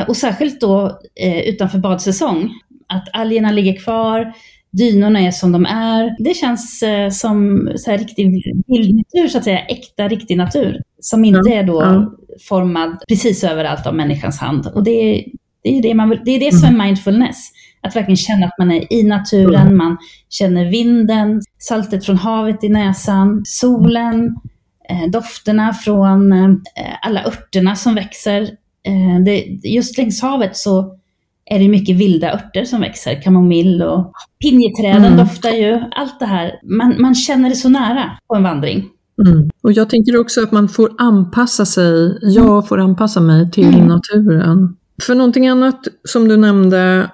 och 0.08 0.18
särskilt 0.18 0.62
då 0.62 1.00
eh, 1.22 1.40
utanför 1.40 1.80
badsäsong. 1.80 2.50
Att 2.88 3.10
algerna 3.14 3.52
ligger 3.52 3.80
kvar, 3.80 4.34
dynorna 4.72 5.20
är 5.20 5.32
som 5.32 5.52
de 5.52 5.66
är. 5.66 6.16
Det 6.24 6.34
känns 6.34 6.84
eh, 6.84 7.10
som 7.10 7.70
så 7.76 7.92
här 7.92 7.98
riktig 7.98 8.26
vildnatur, 8.68 9.28
så 9.28 9.38
att 9.38 9.44
säga. 9.44 9.60
Äkta, 9.60 10.08
riktig 10.08 10.38
natur. 10.38 10.82
Som 11.00 11.26
inte 11.26 11.50
är 11.50 11.64
då 11.64 11.82
mm. 11.82 12.10
formad 12.50 12.98
precis 13.08 13.44
överallt 13.44 13.88
av 13.88 13.96
människans 13.96 14.40
hand. 14.40 14.68
Och 14.76 14.84
det 14.84 14.92
är 14.92 15.24
det, 15.64 15.78
är 15.78 15.82
det, 15.82 15.94
man, 15.94 16.10
det, 16.26 16.32
är 16.32 16.40
det 16.40 16.52
som 16.52 16.68
är 16.68 16.74
mm. 16.74 16.88
mindfulness. 16.88 17.38
Att 17.82 17.96
verkligen 17.96 18.18
känna 18.18 18.46
att 18.46 18.58
man 18.60 18.72
är 18.72 18.94
i 18.94 19.04
naturen, 19.04 19.62
mm. 19.62 19.78
man 19.78 19.98
känner 20.30 20.66
vinden, 20.66 21.42
saltet 21.60 22.06
från 22.06 22.18
havet 22.18 22.64
i 22.64 22.70
näsan, 22.70 23.42
solen, 23.46 24.36
eh, 24.90 25.12
dofterna 25.12 25.74
från 25.74 26.32
eh, 26.32 26.50
alla 27.02 27.24
örterna 27.24 27.76
som 27.76 27.96
växer 27.96 28.42
Eh, 28.42 28.50
det, 29.26 29.40
just 29.64 29.98
längs 29.98 30.22
havet 30.22 30.58
så 30.58 30.98
är 31.46 31.60
det 31.60 31.70
mycket 31.70 31.96
vilda 31.96 32.34
örter 32.34 32.66
som 32.66 32.82
växer, 32.82 33.22
kamomill 33.22 33.82
och 33.82 34.14
pinjeträden 34.42 35.06
mm. 35.06 35.18
doftar 35.18 35.52
ju. 35.52 35.80
Allt 35.92 36.20
det 36.20 36.26
här, 36.26 36.52
man, 36.64 37.02
man 37.02 37.16
känner 37.16 37.50
det 37.50 37.56
så 37.56 37.70
nära 37.70 38.12
på 38.28 38.36
en 38.36 38.44
vandring. 38.44 38.90
Mm. 39.26 39.50
Och 39.62 39.72
jag 39.72 39.90
tänker 39.90 40.20
också 40.20 40.44
att 40.44 40.52
man 40.52 40.70
får 40.70 40.92
anpassa 40.98 41.66
sig, 41.66 42.20
jag 42.22 42.68
får 42.68 42.80
anpassa 42.80 43.20
mig 43.20 43.52
till 43.52 43.74
mm. 43.74 43.88
naturen. 43.88 44.76
För 45.02 45.16
någonting 45.16 45.48
annat 45.48 45.88
som 46.04 46.28
du 46.28 46.38
nämnde 46.38 47.12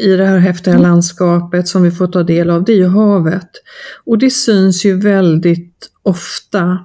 i 0.00 0.16
det 0.16 0.26
här 0.26 0.38
häftiga 0.38 0.74
mm. 0.74 0.82
landskapet 0.82 1.68
som 1.68 1.82
vi 1.82 1.90
får 1.90 2.06
ta 2.06 2.22
del 2.22 2.50
av, 2.50 2.64
det 2.64 2.72
är 2.72 2.76
ju 2.76 2.88
havet. 2.88 3.50
Och 4.04 4.18
det 4.18 4.30
syns 4.30 4.84
ju 4.84 5.00
väldigt 5.00 5.90
ofta 6.02 6.78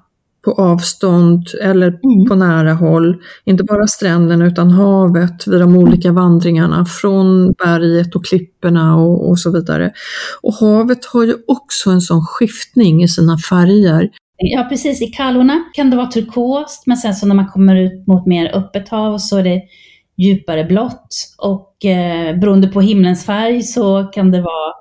på 0.48 0.54
avstånd 0.54 1.48
eller 1.64 1.88
mm. 1.88 2.26
på 2.28 2.36
nära 2.36 2.74
håll. 2.74 3.16
Inte 3.46 3.64
bara 3.64 3.88
stränderna 3.88 4.46
utan 4.46 4.72
havet 4.72 5.48
vid 5.48 5.60
de 5.60 5.78
olika 5.78 6.12
vandringarna 6.12 6.86
från 6.86 7.52
berget 7.52 8.16
och 8.16 8.26
klipporna 8.26 8.96
och, 8.98 9.30
och 9.30 9.40
så 9.40 9.52
vidare. 9.52 9.92
Och 10.42 10.54
havet 10.54 11.06
har 11.06 11.24
ju 11.24 11.36
också 11.48 11.90
en 11.90 12.02
sån 12.02 12.26
skiftning 12.26 13.04
i 13.04 13.08
sina 13.08 13.38
färger. 13.38 14.10
Ja 14.38 14.66
precis, 14.70 15.02
i 15.02 15.08
Kallorna 15.08 15.64
kan 15.74 15.90
det 15.90 15.98
vara 15.98 16.08
turkost 16.08 16.88
men 16.88 16.98
sen 16.98 17.16
så 17.16 17.28
när 17.28 17.36
man 17.36 17.48
kommer 17.48 17.76
ut 17.76 18.08
mot 18.08 18.26
mer 18.26 18.56
öppet 18.56 18.90
hav 18.90 19.18
så 19.18 19.38
är 19.38 19.44
det 19.44 19.62
djupare 20.18 20.64
blått 20.64 21.36
och 21.38 21.86
eh, 21.86 22.40
beroende 22.40 22.68
på 22.68 22.82
himlens 22.82 23.26
färg 23.26 23.64
så 23.64 24.04
kan 24.04 24.32
det 24.32 24.42
vara 24.42 24.74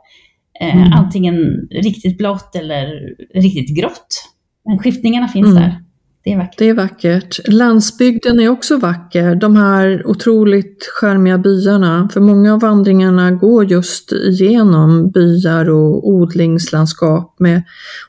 eh, 0.61 0.76
mm. 0.76 0.92
antingen 0.92 1.68
riktigt 1.70 2.18
blått 2.18 2.56
eller 2.56 2.87
riktigt 3.35 3.76
grått. 3.78 4.36
Men 4.66 4.78
skiftningarna 4.78 5.28
finns 5.28 5.46
mm. 5.46 5.62
där. 5.62 5.80
Det 6.26 6.32
är 6.32 6.37
vackert. 6.37 6.58
Det 6.58 6.68
är 6.68 6.75
vackert. 6.75 7.38
Landsbygden 7.49 8.40
är 8.40 8.49
också 8.49 8.76
vacker. 8.76 9.35
De 9.35 9.56
här 9.56 10.06
otroligt 10.06 10.87
skärmiga 10.94 11.38
byarna. 11.38 12.08
För 12.12 12.20
många 12.20 12.54
av 12.54 12.61
vandringarna 12.61 13.30
går 13.30 13.64
just 13.64 14.12
igenom 14.12 15.11
byar 15.11 15.70
och 15.70 16.08
odlingslandskap. 16.08 17.37
Med, 17.38 17.62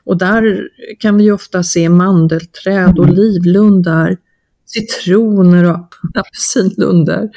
och 0.04 0.18
där 0.18 0.68
kan 0.98 1.16
vi 1.16 1.30
ofta 1.30 1.62
se 1.62 1.88
mandelträd 1.88 2.98
och 2.98 3.04
mm. 3.04 3.16
livlundar, 3.16 4.16
citroner 4.66 5.70
och 5.70 5.94
apelsinlundar. 6.14 7.28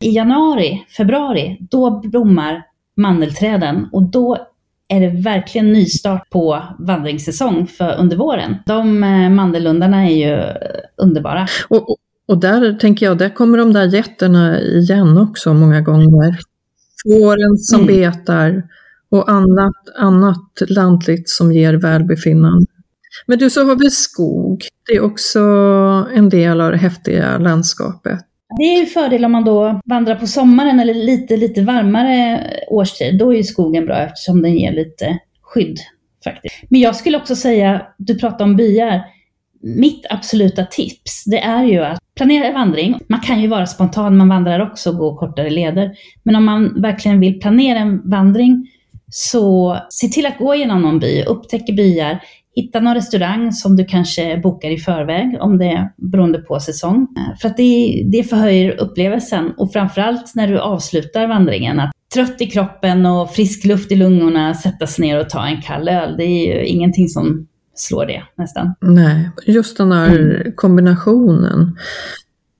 I 0.00 0.10
januari, 0.10 0.84
februari, 0.96 1.58
då 1.70 2.00
blommar 2.04 2.62
mandelträden 2.96 3.88
och 3.92 4.02
då 4.02 4.51
är 4.92 5.00
det 5.00 5.22
verkligen 5.22 5.72
nystart 5.72 6.30
på 6.30 6.62
vandringssäsong 6.78 7.66
för 7.66 7.96
under 7.98 8.16
våren. 8.16 8.56
De 8.66 9.04
eh, 9.04 9.30
mandellundarna 9.30 10.10
är 10.10 10.14
ju 10.14 10.42
underbara. 10.96 11.46
Och, 11.68 11.96
och, 12.28 12.38
där 12.38 12.72
tänker 12.72 13.06
jag, 13.06 13.18
där 13.18 13.28
kommer 13.28 13.58
de 13.58 13.72
där 13.72 13.86
getterna 13.86 14.60
igen 14.60 15.18
också 15.18 15.54
många 15.54 15.80
gånger. 15.80 16.38
Fåren 17.04 17.56
som 17.56 17.80
mm. 17.80 17.86
betar 17.86 18.62
och 19.10 19.30
annat, 19.30 19.74
annat 19.98 20.62
lantligt 20.68 21.28
som 21.28 21.52
ger 21.52 21.74
välbefinnande. 21.74 22.66
Men 23.26 23.38
du, 23.38 23.50
så 23.50 23.64
har 23.64 23.76
vi 23.76 23.90
skog. 23.90 24.62
Det 24.88 24.96
är 24.96 25.00
också 25.00 25.40
en 26.14 26.28
del 26.28 26.60
av 26.60 26.70
det 26.70 26.76
häftiga 26.76 27.38
landskapet. 27.38 28.18
Det 28.56 28.62
är 28.62 28.80
ju 28.80 28.86
fördel 28.86 29.24
om 29.24 29.32
man 29.32 29.44
då 29.44 29.80
vandrar 29.84 30.14
på 30.14 30.26
sommaren 30.26 30.80
eller 30.80 30.94
lite, 30.94 31.36
lite 31.36 31.62
varmare 31.62 32.40
årstid. 32.68 33.18
Då 33.18 33.32
är 33.32 33.36
ju 33.36 33.42
skogen 33.42 33.86
bra 33.86 33.98
eftersom 33.98 34.42
den 34.42 34.58
ger 34.58 34.72
lite 34.72 35.18
skydd. 35.42 35.78
faktiskt. 36.24 36.54
Men 36.68 36.80
jag 36.80 36.96
skulle 36.96 37.16
också 37.16 37.36
säga, 37.36 37.86
du 37.98 38.18
pratar 38.18 38.44
om 38.44 38.56
byar. 38.56 39.02
Mitt 39.64 40.06
absoluta 40.10 40.64
tips, 40.64 41.24
det 41.24 41.38
är 41.38 41.64
ju 41.64 41.84
att 41.84 41.98
planera 42.16 42.52
vandring. 42.52 42.98
Man 43.08 43.20
kan 43.20 43.40
ju 43.40 43.48
vara 43.48 43.66
spontan, 43.66 44.16
man 44.16 44.28
vandrar 44.28 44.60
också 44.60 44.90
och 44.90 44.96
går 44.96 45.16
kortare 45.16 45.50
leder. 45.50 45.92
Men 46.22 46.36
om 46.36 46.44
man 46.44 46.82
verkligen 46.82 47.20
vill 47.20 47.40
planera 47.40 47.78
en 47.78 48.10
vandring, 48.10 48.66
så 49.10 49.76
se 49.90 50.08
till 50.08 50.26
att 50.26 50.38
gå 50.38 50.54
igenom 50.54 50.82
någon 50.82 50.98
by, 50.98 51.22
upptäcka 51.22 51.72
byar, 51.72 52.22
Hitta 52.54 52.80
någon 52.80 52.94
restaurang 52.94 53.52
som 53.52 53.76
du 53.76 53.84
kanske 53.84 54.40
bokar 54.42 54.70
i 54.70 54.78
förväg, 54.78 55.36
om 55.40 55.58
det 55.58 55.66
är 55.66 55.92
beroende 55.96 56.38
på 56.38 56.60
säsong. 56.60 57.06
Eh, 57.16 57.38
för 57.40 57.48
att 57.48 57.56
det, 57.56 58.02
det 58.12 58.24
förhöjer 58.24 58.80
upplevelsen 58.80 59.52
och 59.56 59.72
framförallt 59.72 60.34
när 60.34 60.48
du 60.48 60.58
avslutar 60.58 61.26
vandringen. 61.26 61.80
Att 61.80 61.92
trött 62.14 62.40
i 62.40 62.46
kroppen 62.46 63.06
och 63.06 63.30
frisk 63.30 63.64
luft 63.64 63.92
i 63.92 63.96
lungorna, 63.96 64.54
sätta 64.54 64.86
sig 64.86 65.06
ner 65.06 65.20
och 65.20 65.30
ta 65.30 65.46
en 65.46 65.62
kall 65.62 65.88
öl. 65.88 66.16
Det 66.16 66.24
är 66.24 66.56
ju 66.56 66.66
ingenting 66.66 67.08
som 67.08 67.46
slår 67.74 68.06
det 68.06 68.22
nästan. 68.36 68.74
Nej, 68.80 69.30
just 69.46 69.76
den 69.76 69.92
här 69.92 70.18
mm. 70.18 70.52
kombinationen. 70.54 71.76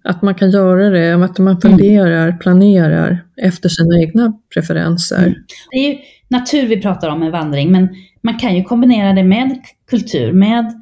Att 0.05 0.23
man 0.23 0.35
kan 0.35 0.51
göra 0.51 0.91
det, 0.91 1.25
att 1.25 1.39
man 1.39 1.61
funderar, 1.61 2.27
mm. 2.27 2.39
planerar 2.39 3.25
efter 3.37 3.69
sina 3.69 4.01
egna 4.01 4.33
preferenser. 4.55 5.19
Mm. 5.19 5.35
Det 5.71 5.77
är 5.77 5.89
ju 5.89 5.99
natur 6.29 6.67
vi 6.67 6.83
pratar 6.83 7.09
om 7.09 7.21
med 7.21 7.33
vandring, 7.33 7.73
men 7.73 7.89
man 8.23 8.39
kan 8.39 8.57
ju 8.57 8.65
kombinera 8.65 9.13
det 9.13 9.23
med 9.23 9.61
kultur, 9.93 10.33
med 10.33 10.73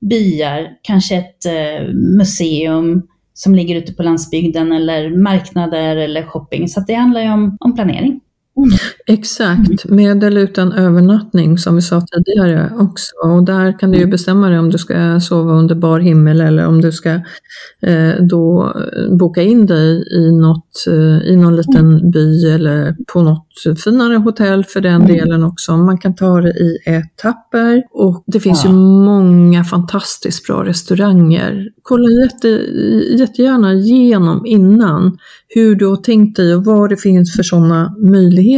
byar, 0.00 0.68
kanske 0.82 1.16
ett 1.16 1.46
eh, 1.46 1.88
museum 1.94 3.02
som 3.34 3.54
ligger 3.54 3.76
ute 3.76 3.92
på 3.92 4.02
landsbygden 4.02 4.72
eller 4.72 5.16
marknader 5.16 5.96
eller 5.96 6.22
shopping. 6.22 6.68
Så 6.68 6.80
det 6.80 6.94
handlar 6.94 7.20
ju 7.20 7.32
om, 7.32 7.56
om 7.60 7.74
planering. 7.74 8.20
Exakt, 9.06 9.84
med 9.84 10.24
eller 10.24 10.40
utan 10.40 10.72
övernattning 10.72 11.58
som 11.58 11.74
vi 11.74 11.82
sa 11.82 12.00
tidigare 12.00 12.72
också. 12.78 13.14
Och 13.24 13.44
där 13.44 13.78
kan 13.78 13.90
du 13.90 13.96
ju 13.96 14.02
mm. 14.02 14.10
bestämma 14.10 14.48
dig 14.48 14.58
om 14.58 14.70
du 14.70 14.78
ska 14.78 15.20
sova 15.20 15.52
under 15.52 15.74
bar 15.74 16.00
himmel 16.00 16.40
eller 16.40 16.66
om 16.66 16.80
du 16.80 16.92
ska 16.92 17.10
eh, 17.82 18.14
då 18.20 18.74
boka 19.18 19.42
in 19.42 19.66
dig 19.66 20.04
i, 20.12 20.32
något, 20.32 20.86
eh, 20.86 21.30
i 21.30 21.36
någon 21.36 21.56
liten 21.56 22.10
by 22.10 22.50
eller 22.50 22.96
på 23.12 23.22
något 23.22 23.46
finare 23.84 24.16
hotell 24.16 24.64
för 24.64 24.80
den 24.80 25.02
mm. 25.02 25.16
delen 25.16 25.44
också. 25.44 25.76
Man 25.76 25.98
kan 25.98 26.14
ta 26.14 26.40
det 26.40 26.50
i 26.50 26.78
etapper 26.86 27.82
och 27.92 28.24
det 28.26 28.40
finns 28.40 28.64
ja. 28.64 28.70
ju 28.70 28.76
många 28.76 29.64
fantastiskt 29.64 30.46
bra 30.46 30.64
restauranger. 30.64 31.68
Kolla 31.82 32.22
jätte, 32.22 32.48
jättegärna 33.18 33.72
igenom 33.74 34.46
innan 34.46 35.18
hur 35.48 35.74
du 35.74 35.86
har 35.86 35.96
tänkt 35.96 36.36
dig 36.36 36.54
och 36.54 36.64
vad 36.64 36.90
det 36.90 36.96
finns 36.96 37.36
för 37.36 37.42
sådana 37.42 37.94
möjligheter 37.98 38.49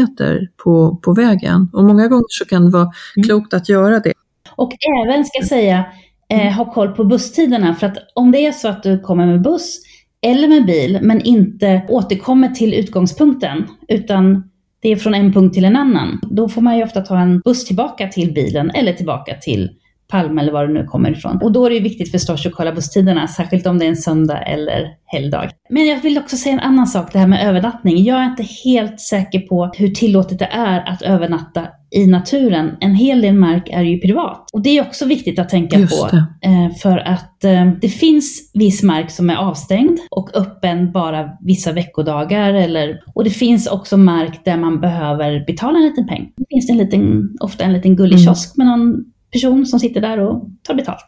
på, 0.65 0.97
på 0.97 1.13
vägen. 1.15 1.71
Och 1.73 1.85
många 1.85 2.09
gånger 2.09 2.25
så 2.29 2.45
kan 2.45 2.65
det 2.65 2.71
vara 2.71 2.91
mm. 3.17 3.25
klokt 3.25 3.55
att 3.55 3.69
göra 3.69 4.01
det. 4.01 4.13
Och 4.57 4.73
även, 5.05 5.25
ska 5.25 5.39
jag 5.39 5.49
säga, 5.49 5.85
eh, 6.29 6.53
ha 6.53 6.73
koll 6.73 6.89
på 6.89 7.05
busstiderna. 7.05 7.75
För 7.75 7.87
att 7.87 7.97
om 8.15 8.33
det 8.33 8.47
är 8.47 8.53
så 8.53 8.69
att 8.69 8.83
du 8.83 8.99
kommer 8.99 9.27
med 9.27 9.43
buss 9.43 9.81
eller 10.27 10.49
med 10.49 10.67
bil, 10.67 10.99
men 11.03 11.21
inte 11.21 11.87
återkommer 11.89 12.49
till 12.49 12.75
utgångspunkten, 12.75 13.67
utan 13.89 14.51
det 14.83 14.89
är 14.89 14.97
från 14.97 15.15
en 15.15 15.33
punkt 15.33 15.55
till 15.55 15.65
en 15.65 15.77
annan, 15.77 16.21
då 16.23 16.49
får 16.49 16.63
man 16.63 16.77
ju 16.77 16.85
ofta 16.85 17.01
ta 17.01 17.19
en 17.19 17.41
buss 17.41 17.65
tillbaka 17.65 18.09
till 18.09 18.33
bilen 18.33 18.71
eller 18.71 18.93
tillbaka 18.93 19.35
till 19.35 19.71
Palm 20.12 20.38
eller 20.38 20.52
var 20.52 20.66
det 20.66 20.73
nu 20.73 20.85
kommer 20.85 21.11
ifrån. 21.11 21.38
Och 21.42 21.52
då 21.52 21.66
är 21.66 21.71
det 21.71 21.76
ju 21.76 21.83
viktigt 21.83 22.11
förstås 22.11 22.47
att 22.47 22.52
kolla 22.52 22.73
busstiderna, 22.73 23.28
särskilt 23.28 23.66
om 23.66 23.78
det 23.78 23.85
är 23.85 23.88
en 23.88 23.97
söndag 23.97 24.38
eller 24.38 24.88
helgdag. 25.07 25.50
Men 25.71 25.87
jag 25.87 26.00
vill 26.02 26.19
också 26.19 26.37
säga 26.37 26.52
en 26.52 26.61
annan 26.61 26.87
sak, 26.87 27.12
det 27.12 27.19
här 27.19 27.26
med 27.26 27.49
övernattning. 27.49 28.04
Jag 28.04 28.19
är 28.21 28.25
inte 28.25 28.47
helt 28.64 29.00
säker 29.00 29.40
på 29.40 29.71
hur 29.76 29.88
tillåtet 29.88 30.38
det 30.38 30.49
är 30.52 30.88
att 30.92 31.02
övernatta 31.02 31.66
i 31.95 32.07
naturen. 32.07 32.71
En 32.81 32.95
hel 32.95 33.21
del 33.21 33.35
mark 33.35 33.69
är 33.73 33.83
ju 33.83 33.99
privat. 33.99 34.50
Och 34.52 34.62
det 34.62 34.78
är 34.78 34.83
också 34.83 35.04
viktigt 35.07 35.38
att 35.38 35.49
tänka 35.49 35.78
på. 35.78 36.09
det. 36.11 36.49
Eh, 36.49 36.71
för 36.83 36.99
att 36.99 37.45
eh, 37.45 37.71
det 37.81 37.88
finns 37.88 38.50
viss 38.54 38.83
mark 38.83 39.11
som 39.11 39.31
är 39.31 39.37
avstängd 39.37 39.99
och 40.11 40.37
öppen 40.37 40.92
bara 40.92 41.31
vissa 41.40 41.73
veckodagar. 41.73 42.54
Eller, 42.54 43.00
och 43.14 43.25
det 43.25 43.31
finns 43.31 43.66
också 43.66 43.97
mark 43.97 44.45
där 44.45 44.57
man 44.57 44.81
behöver 44.81 45.45
betala 45.47 45.78
en 45.78 45.85
liten 45.85 46.07
peng. 46.07 46.33
Det 46.37 46.45
finns 46.50 46.71
en 46.71 46.76
liten, 46.78 47.28
ofta 47.40 47.64
en 47.64 47.73
liten 47.73 47.97
gullig 47.97 48.12
Mm. 48.14 48.25
kiosk 48.25 48.57
med 48.57 48.66
någon 48.66 49.04
person 49.33 49.67
som 49.67 49.81
sitter 49.81 50.01
där 50.01 50.19
och 50.19 50.49
tar 50.62 50.75
betalt. 50.75 51.01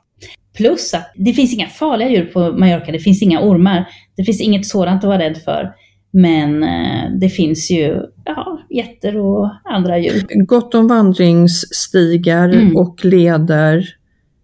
Plus 0.57 0.95
att 0.95 1.12
det 1.16 1.33
finns 1.33 1.54
inga 1.54 1.66
farliga 1.66 2.11
djur 2.11 2.25
på 2.25 2.40
Mallorca, 2.52 2.93
det 2.93 2.99
finns 2.99 3.23
inga 3.23 3.40
ormar, 3.40 3.88
det 4.16 4.25
finns 4.25 4.40
inget 4.40 4.66
sådant 4.66 5.04
att 5.04 5.09
vara 5.09 5.19
rädd 5.19 5.37
för. 5.45 5.73
Men 6.12 6.62
eh, 6.62 7.11
det 7.21 7.28
finns 7.28 7.71
ju 7.71 8.00
ja, 8.25 8.61
getter 8.71 9.16
och 9.16 9.50
andra 9.64 9.99
djur. 9.99 10.45
Gott 10.47 10.75
om 10.75 10.88
vandringsstigar 10.88 12.49
Mm. 12.49 12.76
och 12.76 13.04
leder 13.04 13.88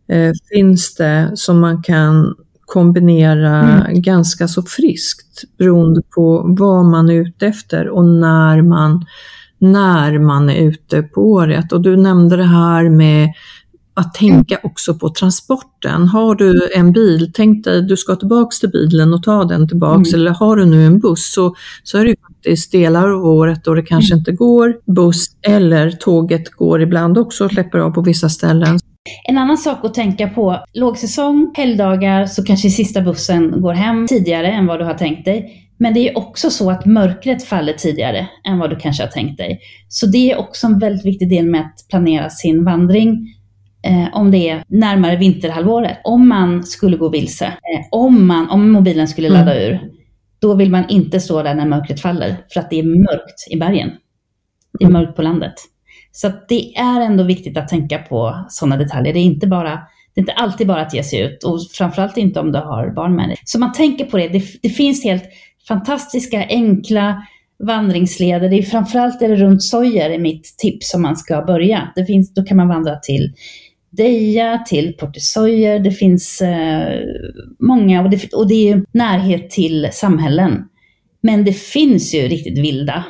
eh, 0.09 0.33
finns 0.55 0.95
det 0.95 1.31
som 1.35 1.61
man 1.61 1.83
kan 1.83 2.35
kombinera 2.61 3.61
Mm. 3.81 4.03
ganska 4.03 4.49
så 4.49 4.63
friskt 4.63 5.57
beroende 5.59 6.03
på 6.15 6.45
vad 6.59 6.85
man 6.85 7.09
är 7.09 7.15
ute 7.15 7.47
efter 7.47 7.89
och 7.89 8.05
när 8.05 8.63
man, 8.63 9.05
när 9.59 10.19
man 10.19 10.51
är 10.51 10.63
ute 10.69 11.03
på 11.03 11.21
året. 11.31 11.73
Och 11.73 11.81
du 11.81 11.97
nämnde 11.97 12.37
det 12.37 12.45
här 12.45 12.89
med 12.89 13.29
att 14.01 14.15
tänka 14.15 14.59
också 14.63 14.95
på 14.95 15.09
transporten. 15.09 16.09
Har 16.09 16.35
du 16.35 16.71
en 16.77 16.93
bil, 16.93 17.31
tänk 17.35 17.65
dig 17.65 17.83
du 17.83 17.97
ska 17.97 18.17
tillbaks 18.17 18.61
till 18.61 18.69
bilen 18.71 19.15
och 19.15 19.23
ta 19.23 19.45
den 19.45 19.69
tillbaks 19.69 20.13
Mm. 20.13 20.21
eller 20.21 20.31
har 20.31 20.57
du 20.57 20.65
nu 20.65 20.87
en 20.87 20.99
buss 21.01 21.33
så, 21.35 21.55
så 21.83 21.99
är 21.99 22.05
det 22.05 22.11
ju 22.11 22.17
faktiskt 22.29 22.73
delar 22.73 23.09
av 23.09 23.25
året 23.25 23.65
då 23.65 23.75
det 23.75 23.83
kanske 23.83 24.15
inte 24.15 24.33
går 24.33 24.75
buss 24.97 25.27
eller 25.43 25.91
tåget 25.91 26.51
går 26.51 26.83
ibland 26.83 27.19
också 27.19 27.45
och 27.45 27.51
släpper 27.51 27.79
av 27.79 27.91
på 27.91 28.01
vissa 28.03 28.29
ställen. 28.29 28.79
En 29.29 29.39
annan 29.39 29.59
sak 29.59 29.85
att 29.85 29.95
tänka 29.95 30.29
på, 30.29 30.65
lågsäsong, 30.75 31.53
helgdagar, 31.57 32.27
så 32.27 32.45
kanske 32.45 32.71
sista 32.71 33.01
bussen 33.03 33.61
går 33.61 33.73
hem 33.73 34.07
tidigare 34.07 34.47
än 34.47 34.67
vad 34.67 34.79
du 34.81 34.85
har 34.85 34.95
tänkt 34.95 35.25
dig. 35.25 35.67
Men 35.79 35.95
det 35.95 36.09
är 36.09 36.19
också 36.19 36.51
så 36.51 36.71
att 36.71 36.87
mörkret 36.87 37.45
faller 37.45 37.73
tidigare 37.73 38.29
än 38.49 38.59
vad 38.59 38.71
du 38.71 38.77
kanske 38.77 39.03
har 39.03 39.11
tänkt 39.11 39.39
dig. 39.39 39.61
Så 39.89 40.07
det 40.07 40.31
är 40.31 40.39
också 40.39 40.67
en 40.67 40.79
väldigt 40.79 41.07
viktig 41.07 41.31
del 41.31 41.47
med 41.47 41.61
att 41.61 41.89
planera 41.91 42.31
sin 42.31 42.65
vandring. 42.65 43.35
Eh, 43.83 44.09
om 44.13 44.31
det 44.31 44.49
är 44.49 44.65
närmare 44.69 45.17
vinterhalvåret. 45.17 45.99
Om 46.05 46.29
man 46.29 46.65
skulle 46.65 46.97
gå 46.97 47.09
vilse, 47.09 47.47
eh, 47.47 47.87
om, 47.91 48.27
man, 48.27 48.51
om 48.51 48.71
mobilen 48.71 49.09
skulle 49.09 49.29
ladda 49.29 49.61
ur, 49.61 49.81
då 50.39 50.55
vill 50.55 50.71
man 50.71 50.89
inte 50.89 51.21
stå 51.21 51.43
där 51.43 51.55
när 51.55 51.67
mörkret 51.67 52.01
faller. 52.01 52.37
För 52.53 52.61
att 52.61 52.71
det 52.71 52.79
är 52.79 52.83
mörkt 52.83 53.47
i 53.51 53.57
bergen. 53.57 53.91
Det 54.79 54.85
är 54.85 54.91
mörkt 54.91 55.17
på 55.17 55.23
landet. 55.23 55.55
Så 56.13 56.31
det 56.49 56.77
är 56.77 57.01
ändå 57.01 57.25
viktigt 57.25 57.57
att 57.57 57.69
tänka 57.69 57.99
på 57.99 58.47
sådana 58.49 58.77
detaljer. 58.77 59.13
Det 59.13 59.21
är 59.21 59.25
inte 59.25 59.47
bara 59.47 59.81
det 60.15 60.21
är 60.21 60.23
inte 60.23 60.33
alltid 60.33 60.67
bara 60.67 60.81
att 60.81 60.95
ge 60.95 61.03
sig 61.03 61.21
ut 61.21 61.45
och 61.45 61.59
framförallt 61.73 62.17
inte 62.17 62.41
om 62.41 62.53
du 62.53 62.59
har 62.59 62.91
barn 62.91 63.17
med 63.17 63.29
dig. 63.29 63.37
Så 63.45 63.59
man 63.59 63.73
tänker 63.73 64.05
på 64.05 64.17
det. 64.17 64.29
Det, 64.29 64.45
det 64.63 64.69
finns 64.69 65.05
helt 65.05 65.25
fantastiska, 65.69 66.47
enkla 66.49 67.23
vandringsleder. 67.65 68.49
Det 68.49 68.59
är 68.59 68.63
framförallt 68.63 69.23
är 69.23 69.29
det 69.29 69.37
runt 69.37 69.63
Sojer 69.63 70.11
är 70.11 70.19
mitt 70.19 70.55
tips 70.59 70.95
om 70.95 71.03
man 71.03 71.17
ska 71.17 71.43
börja. 71.43 71.93
Det 71.95 72.05
finns, 72.07 72.35
då 72.35 72.45
kan 72.45 72.57
man 72.57 72.69
vandra 72.69 72.97
till 72.97 73.35
Deja, 73.91 74.59
till 74.59 74.97
Portesoyer. 74.97 75.79
Det 75.79 75.91
finns 75.91 76.41
eh, 76.41 76.99
många 77.59 78.03
och 78.03 78.11
det, 78.11 78.33
och 78.33 78.49
det 78.49 78.55
är 78.55 78.77
ju 78.77 78.85
närhet 78.93 79.51
till 79.51 79.89
samhällen. 79.93 80.65
Men 81.23 81.45
det 81.45 81.53
finns 81.53 82.15
ju 82.15 82.21
riktigt 82.21 82.59
vilda 82.59 83.05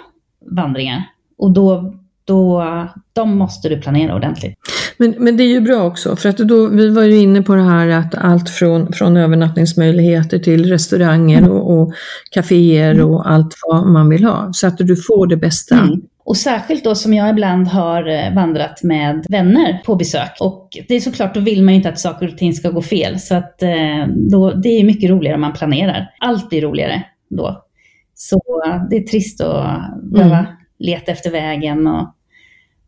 vandringar 0.57 1.05
och 1.39 1.53
då, 1.53 1.95
då, 2.25 2.65
de 3.13 3.39
måste 3.39 3.69
du 3.69 3.81
planera 3.81 4.15
ordentligt. 4.15 4.55
Men, 4.97 5.15
men 5.19 5.37
det 5.37 5.43
är 5.43 5.49
ju 5.49 5.61
bra 5.61 5.87
också, 5.87 6.17
för 6.17 6.29
att 6.29 6.37
då, 6.37 6.69
vi 6.69 6.89
var 6.89 7.03
ju 7.03 7.17
inne 7.17 7.43
på 7.43 7.55
det 7.55 7.63
här 7.63 7.89
att 7.89 8.15
allt 8.15 8.51
från, 8.51 8.93
från 8.93 9.17
övernattningsmöjligheter 9.17 10.39
till 10.39 10.67
restauranger 10.67 11.51
och, 11.51 11.81
och 11.81 11.95
kaféer 12.31 13.01
och 13.01 13.31
allt 13.31 13.55
vad 13.67 13.87
man 13.87 14.09
vill 14.09 14.25
ha, 14.25 14.51
så 14.53 14.67
att 14.67 14.79
du 14.79 14.97
får 14.97 15.27
det 15.27 15.37
bästa. 15.37 15.75
Mm. 15.75 16.01
Och 16.31 16.37
särskilt 16.37 16.85
då 16.85 16.95
som 16.95 17.15
jag 17.15 17.31
ibland 17.31 17.69
har 17.69 18.09
eh, 18.09 18.35
vandrat 18.35 18.83
med 18.83 19.27
vänner 19.29 19.83
på 19.85 19.97
besök. 19.97 20.31
Och 20.41 20.69
det 20.89 20.95
är 20.95 21.01
såklart, 21.01 21.35
då 21.35 21.41
vill 21.41 21.63
man 21.63 21.75
ju 21.75 21.77
inte 21.77 21.89
att 21.89 21.99
saker 21.99 22.29
och 22.29 22.39
ting 22.39 22.53
ska 22.53 22.71
gå 22.71 22.83
fel. 22.83 23.21
Så 23.21 23.35
att 23.35 23.63
eh, 23.63 24.07
då, 24.31 24.53
det 24.53 24.69
är 24.69 24.85
mycket 24.85 25.11
roligare 25.11 25.35
om 25.35 25.41
man 25.41 25.53
planerar. 25.53 26.11
Allt 26.19 26.49
blir 26.49 26.63
roligare 26.63 27.03
då. 27.31 27.65
Så 28.15 28.41
eh, 28.67 28.83
det 28.91 28.97
är 28.97 29.03
trist 29.03 29.41
att 29.41 30.03
behöva 30.03 30.39
Mm. 30.39 30.51
leta 30.79 31.13
efter 31.13 31.31
vägen 31.31 31.87
och 31.87 32.15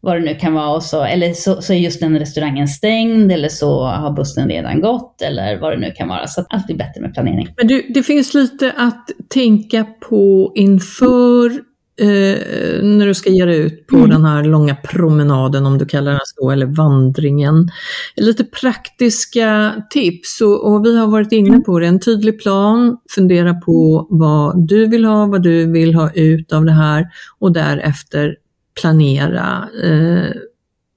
vad 0.00 0.16
det 0.16 0.20
nu 0.20 0.34
kan 0.34 0.54
vara. 0.54 0.70
Och 0.70 0.82
så, 0.82 1.02
eller 1.04 1.32
så, 1.32 1.62
så 1.62 1.72
är 1.72 1.76
just 1.76 2.00
den 2.00 2.18
restaurangen 2.18 2.68
stängd 2.68 3.32
eller 3.32 3.48
så 3.48 3.84
har 3.84 4.12
bussen 4.12 4.48
redan 4.48 4.80
gått 4.80 5.22
eller 5.22 5.60
vad 5.60 5.72
det 5.72 5.80
nu 5.80 5.90
kan 5.96 6.08
vara. 6.08 6.26
Så 6.26 6.44
allt 6.48 6.66
blir 6.66 6.76
bättre 6.76 7.00
med 7.00 7.14
planering. 7.14 7.48
Men 7.56 7.66
du, 7.66 7.86
det 7.94 8.02
finns 8.02 8.34
lite 8.34 8.72
att 8.76 9.10
tänka 9.28 9.84
på 10.08 10.52
inför 10.54 11.71
eh, 12.00 12.82
när 12.82 13.06
du 13.06 13.14
ska 13.14 13.30
ge 13.30 13.44
dig 13.44 13.58
ut 13.58 13.86
på 13.86 13.96
Mm. 13.96 14.10
den 14.10 14.24
här 14.24 14.44
långa 14.44 14.74
promenaden, 14.74 15.66
om 15.66 15.78
du 15.78 15.86
kallar 15.86 16.12
den 16.12 16.20
så, 16.24 16.50
eller 16.50 16.66
vandringen. 16.66 17.70
Lite 18.16 18.44
praktiska 18.44 19.74
tips 19.90 20.40
och, 20.40 20.72
och 20.72 20.84
vi 20.86 20.98
har 20.98 21.06
varit 21.06 21.32
inne 21.32 21.60
på 21.60 21.78
det. 21.78 21.86
En 21.86 22.00
tydlig 22.00 22.42
plan, 22.42 22.96
fundera 23.10 23.54
på 23.54 24.06
vad 24.10 24.68
du 24.68 24.86
vill 24.86 25.04
ha, 25.04 25.26
vad 25.26 25.42
du 25.42 25.72
vill 25.72 25.94
ha 25.94 26.12
ut 26.12 26.52
av 26.52 26.64
det 26.64 26.72
här 26.72 27.06
och 27.38 27.52
därefter 27.52 28.36
planera. 28.80 29.68
Eh, 29.84 30.32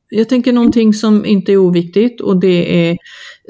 jag 0.10 0.29
tänker 0.29 0.53
någonting 0.53 0.93
som 0.93 1.25
inte 1.25 1.51
är 1.51 1.58
oviktigt 1.58 2.21
och 2.21 2.39
det 2.39 2.89
är 2.89 2.97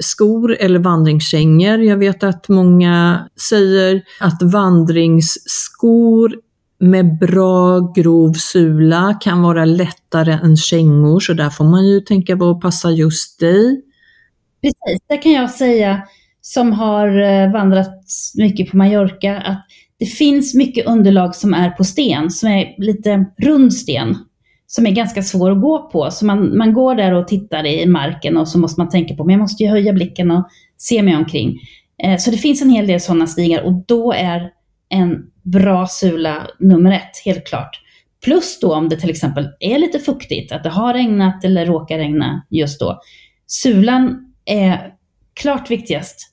skor 0.00 0.56
eller 0.60 0.78
vandringskängor. 0.78 1.78
Jag 1.78 1.96
vet 1.96 2.22
att 2.22 2.48
många 2.48 3.28
säger 3.50 4.02
att 4.20 4.42
vandringsskor 4.42 6.34
med 6.78 7.18
bra 7.18 7.80
grov 7.80 8.32
sula 8.32 9.18
kan 9.20 9.42
vara 9.42 9.64
lättare 9.64 10.32
än 10.32 10.56
kängor 10.56 11.20
så 11.20 11.32
där 11.32 11.50
får 11.50 11.64
man 11.64 11.86
ju 11.86 12.00
tänka 12.00 12.36
vad 12.36 12.60
passar 12.60 12.90
just 12.90 13.40
dig. 13.40 13.82
Precis, 14.62 15.02
det 15.08 15.16
kan 15.16 15.32
jag 15.32 15.50
säga 15.50 16.02
som 16.40 16.72
har 16.72 17.22
eh, 17.22 17.52
vandrat 17.52 18.04
mycket 18.34 18.70
på 18.70 18.76
Mallorca 18.76 19.36
att 19.36 19.66
det 19.98 20.06
finns 20.06 20.54
mycket 20.54 20.86
underlag 20.86 21.34
som 21.34 21.54
är 21.54 21.70
på 21.70 21.84
sten, 21.84 22.30
som 22.30 22.48
är 22.48 22.74
lite 22.78 23.26
rund 23.38 23.74
sten, 23.74 24.16
som 24.66 24.86
är 24.86 24.90
ganska 24.90 25.22
svår 25.22 25.50
att 25.50 25.60
gå 25.60 25.90
på. 25.90 26.10
Så 26.10 26.26
man, 26.26 26.56
man 26.56 26.72
går 26.72 26.94
där 26.94 27.12
och 27.12 27.28
tittar 27.28 27.66
i 27.66 27.86
marken 27.86 28.36
och 28.36 28.48
så 28.48 28.58
måste 28.58 28.80
man 28.80 28.88
tänka 28.88 29.14
på, 29.14 29.24
men 29.24 29.32
jag 29.32 29.40
måste 29.40 29.62
ju 29.62 29.68
höja 29.68 29.92
blicken 29.92 30.30
och 30.30 30.48
se 30.76 31.02
mig 31.02 31.16
omkring. 31.16 31.58
Eh, 32.02 32.18
så 32.18 32.30
det 32.30 32.36
finns 32.36 32.62
en 32.62 32.70
hel 32.70 32.86
del 32.86 33.00
sådana 33.00 33.26
stigar 33.26 33.62
och 33.62 33.72
då 33.86 34.12
är 34.12 34.50
en 34.88 35.26
bra 35.46 35.86
sula 35.86 36.46
nummer 36.58 36.92
ett, 36.92 37.22
helt 37.24 37.46
klart. 37.46 37.80
Plus 38.24 38.60
då 38.60 38.74
om 38.74 38.88
det 38.88 38.96
till 38.96 39.10
exempel 39.10 39.48
är 39.60 39.78
lite 39.78 39.98
fuktigt, 39.98 40.52
att 40.52 40.62
det 40.62 40.70
har 40.70 40.94
regnat 40.94 41.44
eller 41.44 41.66
råkar 41.66 41.98
regna 41.98 42.42
just 42.50 42.80
då. 42.80 43.00
Sulan 43.46 44.34
är 44.44 44.92
klart 45.34 45.70
viktigast. 45.70 46.32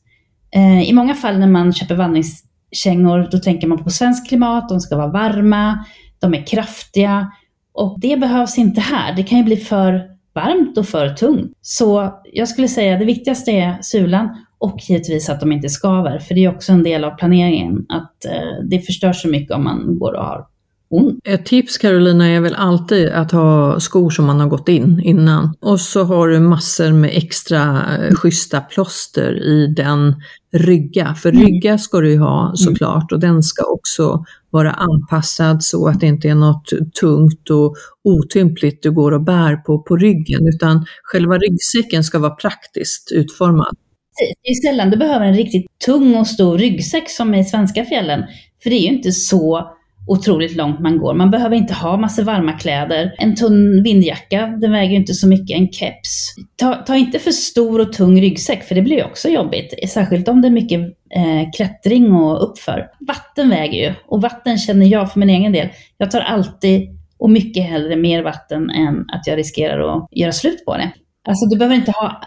Eh, 0.55 0.89
I 0.89 0.93
många 0.93 1.15
fall 1.15 1.39
när 1.39 1.47
man 1.47 1.73
köper 1.73 1.95
vandringskängor, 1.95 3.27
då 3.31 3.37
tänker 3.39 3.67
man 3.67 3.83
på 3.83 3.89
svensk 3.89 4.27
klimat, 4.27 4.69
de 4.69 4.79
ska 4.79 4.97
vara 4.97 5.07
varma, 5.07 5.85
de 6.19 6.33
är 6.33 6.45
kraftiga. 6.45 7.31
Och 7.73 7.99
det 7.99 8.17
behövs 8.17 8.57
inte 8.57 8.81
här. 8.81 9.15
Det 9.15 9.23
kan 9.23 9.37
ju 9.37 9.43
bli 9.43 9.57
för 9.57 10.01
varmt 10.35 10.77
och 10.77 10.87
för 10.87 11.09
tungt. 11.09 11.57
Så 11.61 12.21
jag 12.33 12.47
skulle 12.47 12.67
säga 12.67 12.97
det 12.97 13.05
viktigaste 13.05 13.51
är 13.51 13.77
sulan 13.81 14.37
och 14.63 14.79
givetvis 14.89 15.29
att 15.29 15.39
de 15.39 15.51
inte 15.51 15.69
skaver. 15.69 16.19
För 16.19 16.35
det 16.35 16.45
är 16.45 16.55
också 16.55 16.71
en 16.71 16.83
del 16.83 17.03
av 17.03 17.11
planeringen. 17.11 17.85
Att 17.89 18.25
eh, 18.25 18.65
det 18.69 18.79
förstör 18.79 19.13
så 19.13 19.27
mycket 19.27 19.55
om 19.55 19.63
man 19.63 19.99
går 19.99 20.13
och 20.13 20.25
har 20.25 20.45
ont. 20.89 21.19
Ett 21.23 21.45
tips 21.45 21.77
Carolina 21.77 22.27
är 22.29 22.39
väl 22.41 22.55
alltid 22.55 23.09
att 23.09 23.31
ha 23.31 23.79
skor 23.79 24.09
som 24.09 24.25
man 24.25 24.39
har 24.39 24.47
gått 24.47 24.69
in 24.69 25.01
innan. 25.03 25.55
Och 25.59 25.79
så 25.79 26.03
har 26.03 26.27
du 26.27 26.39
massor 26.39 26.91
med 26.91 27.09
extra 27.13 27.85
eh, 27.97 28.15
schyssta 28.15 28.61
plåster 28.61 29.43
i 29.43 29.67
den 29.67 30.15
rygga. 30.53 31.15
För 31.15 31.29
Mm. 31.29 31.45
rygga 31.45 31.77
ska 31.77 31.99
du 31.99 32.11
ju 32.11 32.19
ha 32.19 32.51
såklart 32.55 33.11
och 33.11 33.19
den 33.19 33.43
ska 33.43 33.65
också 33.65 34.25
vara 34.49 34.71
anpassad 34.71 35.63
så 35.63 35.87
att 35.87 35.99
det 35.99 36.07
inte 36.07 36.29
är 36.29 36.35
något 36.35 36.69
tungt 36.99 37.49
och 37.49 37.75
otympligt 38.03 38.83
du 38.83 38.91
går 38.91 39.11
och 39.11 39.21
bär 39.23 39.55
på, 39.55 39.79
på 39.79 39.97
ryggen 39.97 40.47
utan 40.55 40.85
själva 41.03 41.37
ryggsäcken 41.37 42.03
ska 42.03 42.19
vara 42.19 42.35
praktiskt 42.35 43.11
utformad. 43.11 43.75
Precis. 44.19 44.35
Det 44.43 44.49
är 44.49 44.71
sällan 44.71 44.89
du 44.89 44.97
behöver 44.97 45.25
en 45.25 45.35
riktigt 45.35 45.65
tung 45.85 46.15
och 46.15 46.27
stor 46.27 46.57
ryggsäck 46.57 47.09
som 47.09 47.35
i 47.35 47.43
svenska 47.43 47.85
fjällen. 47.85 48.23
För 48.63 48.69
det 48.69 48.75
är 48.75 48.81
ju 48.81 48.87
inte 48.87 49.11
så 49.11 49.73
otroligt 50.07 50.55
långt 50.55 50.79
man 50.79 50.97
går. 50.97 51.13
Man 51.13 51.31
behöver 51.31 51.55
inte 51.55 51.73
ha 51.73 51.97
massa 51.97 52.23
varma 52.23 52.53
kläder. 52.53 53.15
En 53.17 53.35
tunn 53.35 53.83
vindjacka, 53.83 54.47
den 54.47 54.71
väger 54.71 54.91
ju 54.91 54.97
inte 54.97 55.13
så 55.13 55.27
mycket. 55.27 55.57
En 55.57 55.71
keps. 55.71 56.35
Ta, 56.55 56.75
ta 56.75 56.95
inte 56.95 57.19
för 57.19 57.31
stor 57.31 57.81
och 57.81 57.93
tung 57.93 58.21
ryggsäck, 58.21 58.63
för 58.63 58.75
det 58.75 58.81
blir 58.81 59.05
också 59.05 59.29
jobbigt. 59.29 59.89
Särskilt 59.89 60.27
om 60.27 60.41
det 60.41 60.47
är 60.47 60.51
mycket 60.51 60.79
eh, 61.15 61.51
klättring 61.55 62.11
och 62.11 62.49
uppför. 62.49 62.87
Vatten 63.07 63.49
väger 63.49 63.89
ju, 63.89 63.93
och 64.05 64.21
vatten 64.21 64.57
känner 64.57 64.85
jag 64.85 65.11
för 65.11 65.19
min 65.19 65.29
egen 65.29 65.51
del. 65.51 65.69
Jag 65.97 66.11
tar 66.11 66.21
alltid 66.21 66.89
och 67.19 67.29
mycket 67.29 67.63
hellre 67.63 67.95
mer 67.95 68.23
vatten 68.23 68.69
än 68.69 69.05
att 69.09 69.27
jag 69.27 69.37
riskerar 69.37 69.97
att 69.97 70.07
göra 70.11 70.31
slut 70.31 70.65
på 70.65 70.77
det. 70.77 70.91
Alltså 71.27 71.45
du 71.45 71.57
behöver 71.57 71.75
inte 71.75 71.91
ha 71.91 72.21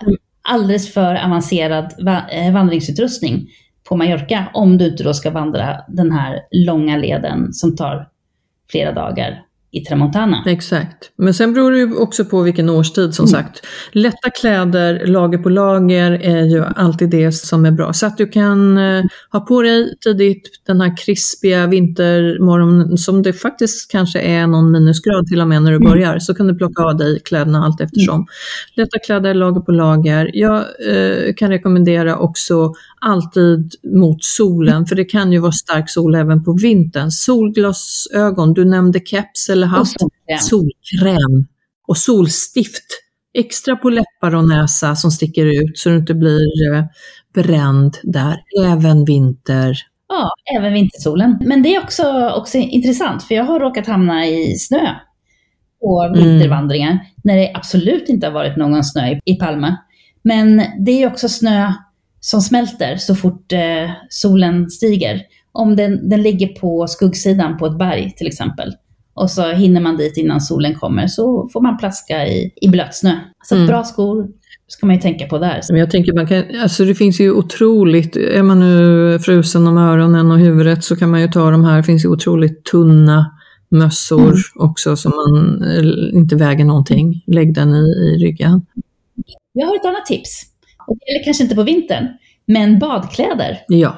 alldeles 0.47 0.95
för 0.95 1.15
avancerad 1.25 1.95
eh, 2.31 2.53
vandringsutrustning 2.53 3.49
på 3.89 3.97
Mallorca 3.97 4.47
om 4.55 4.79
du 4.79 4.87
inte 4.87 5.03
då 5.03 5.15
ska 5.15 5.31
vandra 5.31 5.81
den 5.89 6.13
här 6.13 6.41
långa 6.51 6.97
leden 6.97 7.53
som 7.53 7.77
tar 7.77 8.09
flera 8.71 8.93
dagar 8.93 9.46
i 9.77 9.85
Tramontana. 9.85 10.43
Exakt. 10.47 11.11
Men 11.19 11.35
sen 11.35 11.55
beror 11.55 11.71
det 11.71 11.79
ju 11.79 11.97
också 11.97 12.25
på 12.25 12.43
vilken 12.43 12.71
årstid 12.71 13.15
som 13.15 13.27
mm. 13.27 13.33
sagt. 13.33 13.67
Lätta 13.93 14.31
kläder, 14.41 15.07
lager 15.07 15.39
på 15.39 15.49
lager, 15.49 16.11
är 16.13 16.43
ju 16.43 16.65
alltid 16.77 17.11
det 17.11 17.33
som 17.33 17.67
är 17.67 17.71
bra. 17.71 17.93
Så 17.93 18.07
att 18.07 18.17
du 18.17 18.27
kan 18.27 18.79
eh, 18.79 19.05
ha 19.33 19.41
på 19.41 19.63
dig 19.63 19.95
tidigt 20.01 20.63
den 20.67 20.81
här 20.81 20.97
krispiga 20.97 21.67
vintermorgonen 21.67 22.99
som 22.99 23.23
det 23.23 23.33
faktiskt 23.33 23.91
kanske 23.91 24.21
är 24.21 24.47
någon 24.47 24.73
minusgrad 24.73 25.27
till 25.27 25.41
och 25.41 25.49
med 25.49 25.63
när 25.63 25.71
du 25.71 25.77
mm. 25.77 25.91
börjar. 25.91 26.19
Så 26.19 26.35
kan 26.35 26.47
du 26.47 26.55
plocka 26.55 26.83
av 26.83 26.97
dig 26.97 27.21
kläderna 27.25 27.65
allt 27.65 27.81
eftersom. 27.81 28.15
Mm. 28.15 28.27
Lätta 28.75 28.99
kläder, 28.99 29.35
lager 29.35 29.61
på 29.61 29.73
lager. 29.73 30.31
Jag 30.35 30.57
eh, 30.57 31.35
kan 31.37 31.51
rekommendera 31.51 32.17
också 32.19 32.73
alltid 33.07 33.75
mot 33.95 34.25
solen, 34.25 34.87
för 34.87 34.97
det 34.97 35.05
kan 35.05 35.33
ju 35.33 35.39
vara 35.39 35.53
stark 35.53 35.91
sol 35.91 36.15
även 36.15 36.45
på 36.45 36.53
vintern. 36.63 37.11
Solglasögon, 37.11 38.55
du 38.55 38.65
nämnde 38.65 39.01
keps 39.01 39.49
eller 39.49 39.67
hatt, 39.67 39.89
solkräm. 39.89 40.39
solkräm 40.41 41.47
och 41.89 41.97
solstift. 41.97 42.85
Extra 43.39 43.77
på 43.77 43.91
läppar 43.91 44.35
och 44.35 44.49
näsa 44.49 44.97
som 44.97 45.11
sticker 45.11 45.47
ut 45.47 45.79
så 45.79 45.89
du 45.89 45.97
inte 45.97 46.15
blir 46.15 46.75
eh, 46.75 46.85
bränd 47.35 47.97
där, 48.03 48.37
även 48.65 49.05
vinter. 49.05 49.77
Ja, 50.09 50.31
även 50.59 50.73
vintersolen. 50.73 51.39
Men 51.41 51.63
det 51.63 51.75
är 51.75 51.83
också, 51.83 52.31
också 52.31 52.59
intressant, 52.59 53.23
för 53.23 53.35
jag 53.35 53.45
har 53.45 53.61
råkat 53.61 53.87
hamna 53.87 54.27
i 54.27 54.59
snö 54.59 54.95
på 55.81 56.03
mm. 56.03 56.19
vintervandringar, 56.19 56.91
mm. 56.91 57.05
när 57.25 57.37
det 57.37 57.53
absolut 57.55 58.09
inte 58.09 58.27
har 58.27 58.33
varit 58.33 58.57
någon 58.57 58.85
snö 58.85 59.19
i 59.25 59.35
Palma. 59.35 59.77
Men 60.23 60.63
det 60.79 61.03
är 61.03 61.07
också 61.07 61.29
snö 61.29 61.73
som 62.27 62.41
smälter 62.41 62.97
så 62.97 63.15
fort 63.15 63.53
eh, 63.53 63.91
solen 64.09 64.71
stiger. 64.71 65.23
Om 65.53 65.77
den, 65.77 66.09
den 66.09 66.23
ligger 66.23 66.47
på 66.47 66.87
skuggsidan 66.87 67.59
på 67.59 67.67
ett 67.67 67.79
berg 67.79 68.15
till 68.17 68.27
exempel 68.27 68.75
och 69.15 69.31
så 69.31 69.53
hinner 69.53 69.81
man 69.81 69.97
dit 69.97 70.17
innan 70.17 70.41
solen 70.41 70.75
kommer 70.75 71.07
så 71.07 71.49
får 71.53 71.61
man 71.61 71.79
plaska 71.79 72.27
i, 72.27 72.53
i 72.57 72.69
blöt 72.69 72.95
snö. 72.95 73.13
Så 73.45 73.55
mm. 73.55 73.67
bra 73.67 73.85
skor 73.85 74.29
ska 74.69 74.87
man 74.87 74.97
ju 74.97 75.03
tänka 75.03 75.27
på 75.27 75.39
där. 75.39 75.61
Men 75.71 75.81
jag 75.81 75.91
tänker 75.91 76.13
man 76.13 76.27
kan, 76.27 76.45
alltså 76.63 76.85
det 76.85 76.95
finns 76.95 77.21
ju 77.21 77.33
otroligt, 77.33 78.17
är 78.17 78.43
man 78.43 78.61
nu 78.61 79.19
frusen 79.19 79.67
om 79.67 79.79
öronen 79.79 80.31
och 80.31 80.39
huvudet 80.39 80.85
så 80.85 80.97
kan 80.97 81.11
man 81.11 81.21
ju 81.21 81.29
ta 81.29 81.51
de 81.51 81.65
här, 81.65 81.77
det 81.77 81.83
finns 81.83 82.05
ju 82.05 82.09
otroligt 82.09 82.65
tunna 82.65 83.33
mössor 83.69 84.23
mm. 84.23 84.41
också 84.55 84.97
som 84.97 85.13
man 85.17 85.63
eh, 85.63 86.19
inte 86.19 86.37
väger 86.37 86.65
någonting. 86.65 87.25
Lägg 87.27 87.55
den 87.55 87.75
i, 87.75 87.87
i 87.87 88.19
ryggen. 88.25 88.67
Jag 89.53 89.67
har 89.67 89.77
ett 89.77 89.87
annat 89.87 90.07
tips. 90.07 90.56
Gäller 91.07 91.25
kanske 91.25 91.43
inte 91.43 91.55
på 91.55 91.63
vintern, 91.63 92.09
men 92.47 92.79
badkläder. 92.79 93.59
Ja. 93.69 93.97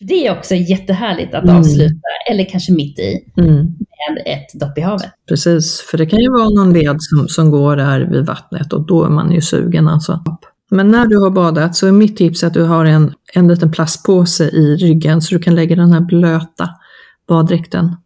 Det 0.00 0.26
är 0.26 0.38
också 0.38 0.54
jättehärligt 0.54 1.34
att 1.34 1.44
mm. 1.44 1.56
avsluta, 1.56 2.08
eller 2.30 2.44
kanske 2.44 2.72
mitt 2.72 2.98
i, 2.98 3.24
mm. 3.36 3.56
med 3.56 4.22
ett 4.26 4.60
dopp 4.60 4.78
i 4.78 4.80
havet. 4.80 5.10
Precis, 5.28 5.80
för 5.80 5.98
det 5.98 6.06
kan 6.06 6.20
ju 6.20 6.30
vara 6.30 6.48
någon 6.48 6.72
led 6.72 6.96
som, 6.98 7.28
som 7.28 7.50
går 7.50 7.76
där 7.76 8.00
vid 8.00 8.26
vattnet 8.26 8.72
och 8.72 8.86
då 8.86 9.04
är 9.04 9.08
man 9.08 9.32
ju 9.32 9.40
sugen 9.40 9.88
alltså. 9.88 10.24
Men 10.70 10.90
när 10.90 11.06
du 11.06 11.18
har 11.18 11.30
badat 11.30 11.76
så 11.76 11.86
är 11.86 11.92
mitt 11.92 12.16
tips 12.16 12.44
att 12.44 12.54
du 12.54 12.62
har 12.62 12.84
en, 12.84 13.14
en 13.34 13.48
liten 13.48 13.72
plastpåse 13.72 14.44
i 14.44 14.76
ryggen 14.76 15.22
så 15.22 15.34
du 15.34 15.42
kan 15.42 15.54
lägga 15.54 15.76
den 15.76 15.92
här 15.92 16.00
blöta 16.00 16.70
baddräkten. 17.28 17.96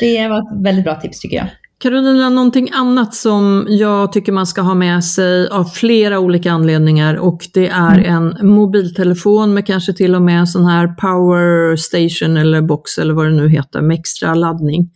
Det 0.00 0.28
var 0.28 0.38
ett 0.38 0.64
väldigt 0.64 0.84
bra 0.84 1.00
tips 1.00 1.20
tycker 1.20 1.36
jag. 1.36 1.48
Carolina, 1.78 2.30
någonting 2.30 2.70
annat 2.72 3.14
som 3.14 3.66
jag 3.68 4.12
tycker 4.12 4.32
man 4.32 4.46
ska 4.46 4.62
ha 4.62 4.74
med 4.74 5.04
sig 5.04 5.48
av 5.48 5.64
flera 5.64 6.18
olika 6.18 6.52
anledningar 6.52 7.14
och 7.14 7.48
det 7.54 7.68
är 7.68 7.98
mm. 7.98 8.36
en 8.40 8.48
mobiltelefon 8.48 9.54
med 9.54 9.66
kanske 9.66 9.92
till 9.92 10.14
och 10.14 10.22
med 10.22 10.38
en 10.38 10.46
sån 10.46 10.64
här 10.64 10.86
power 10.86 11.76
station 11.76 12.36
eller 12.36 12.62
box 12.62 12.98
eller 12.98 13.14
vad 13.14 13.26
det 13.26 13.32
nu 13.32 13.48
heter 13.48 13.82
med 13.82 13.98
extra 13.98 14.34
laddning. 14.34 14.90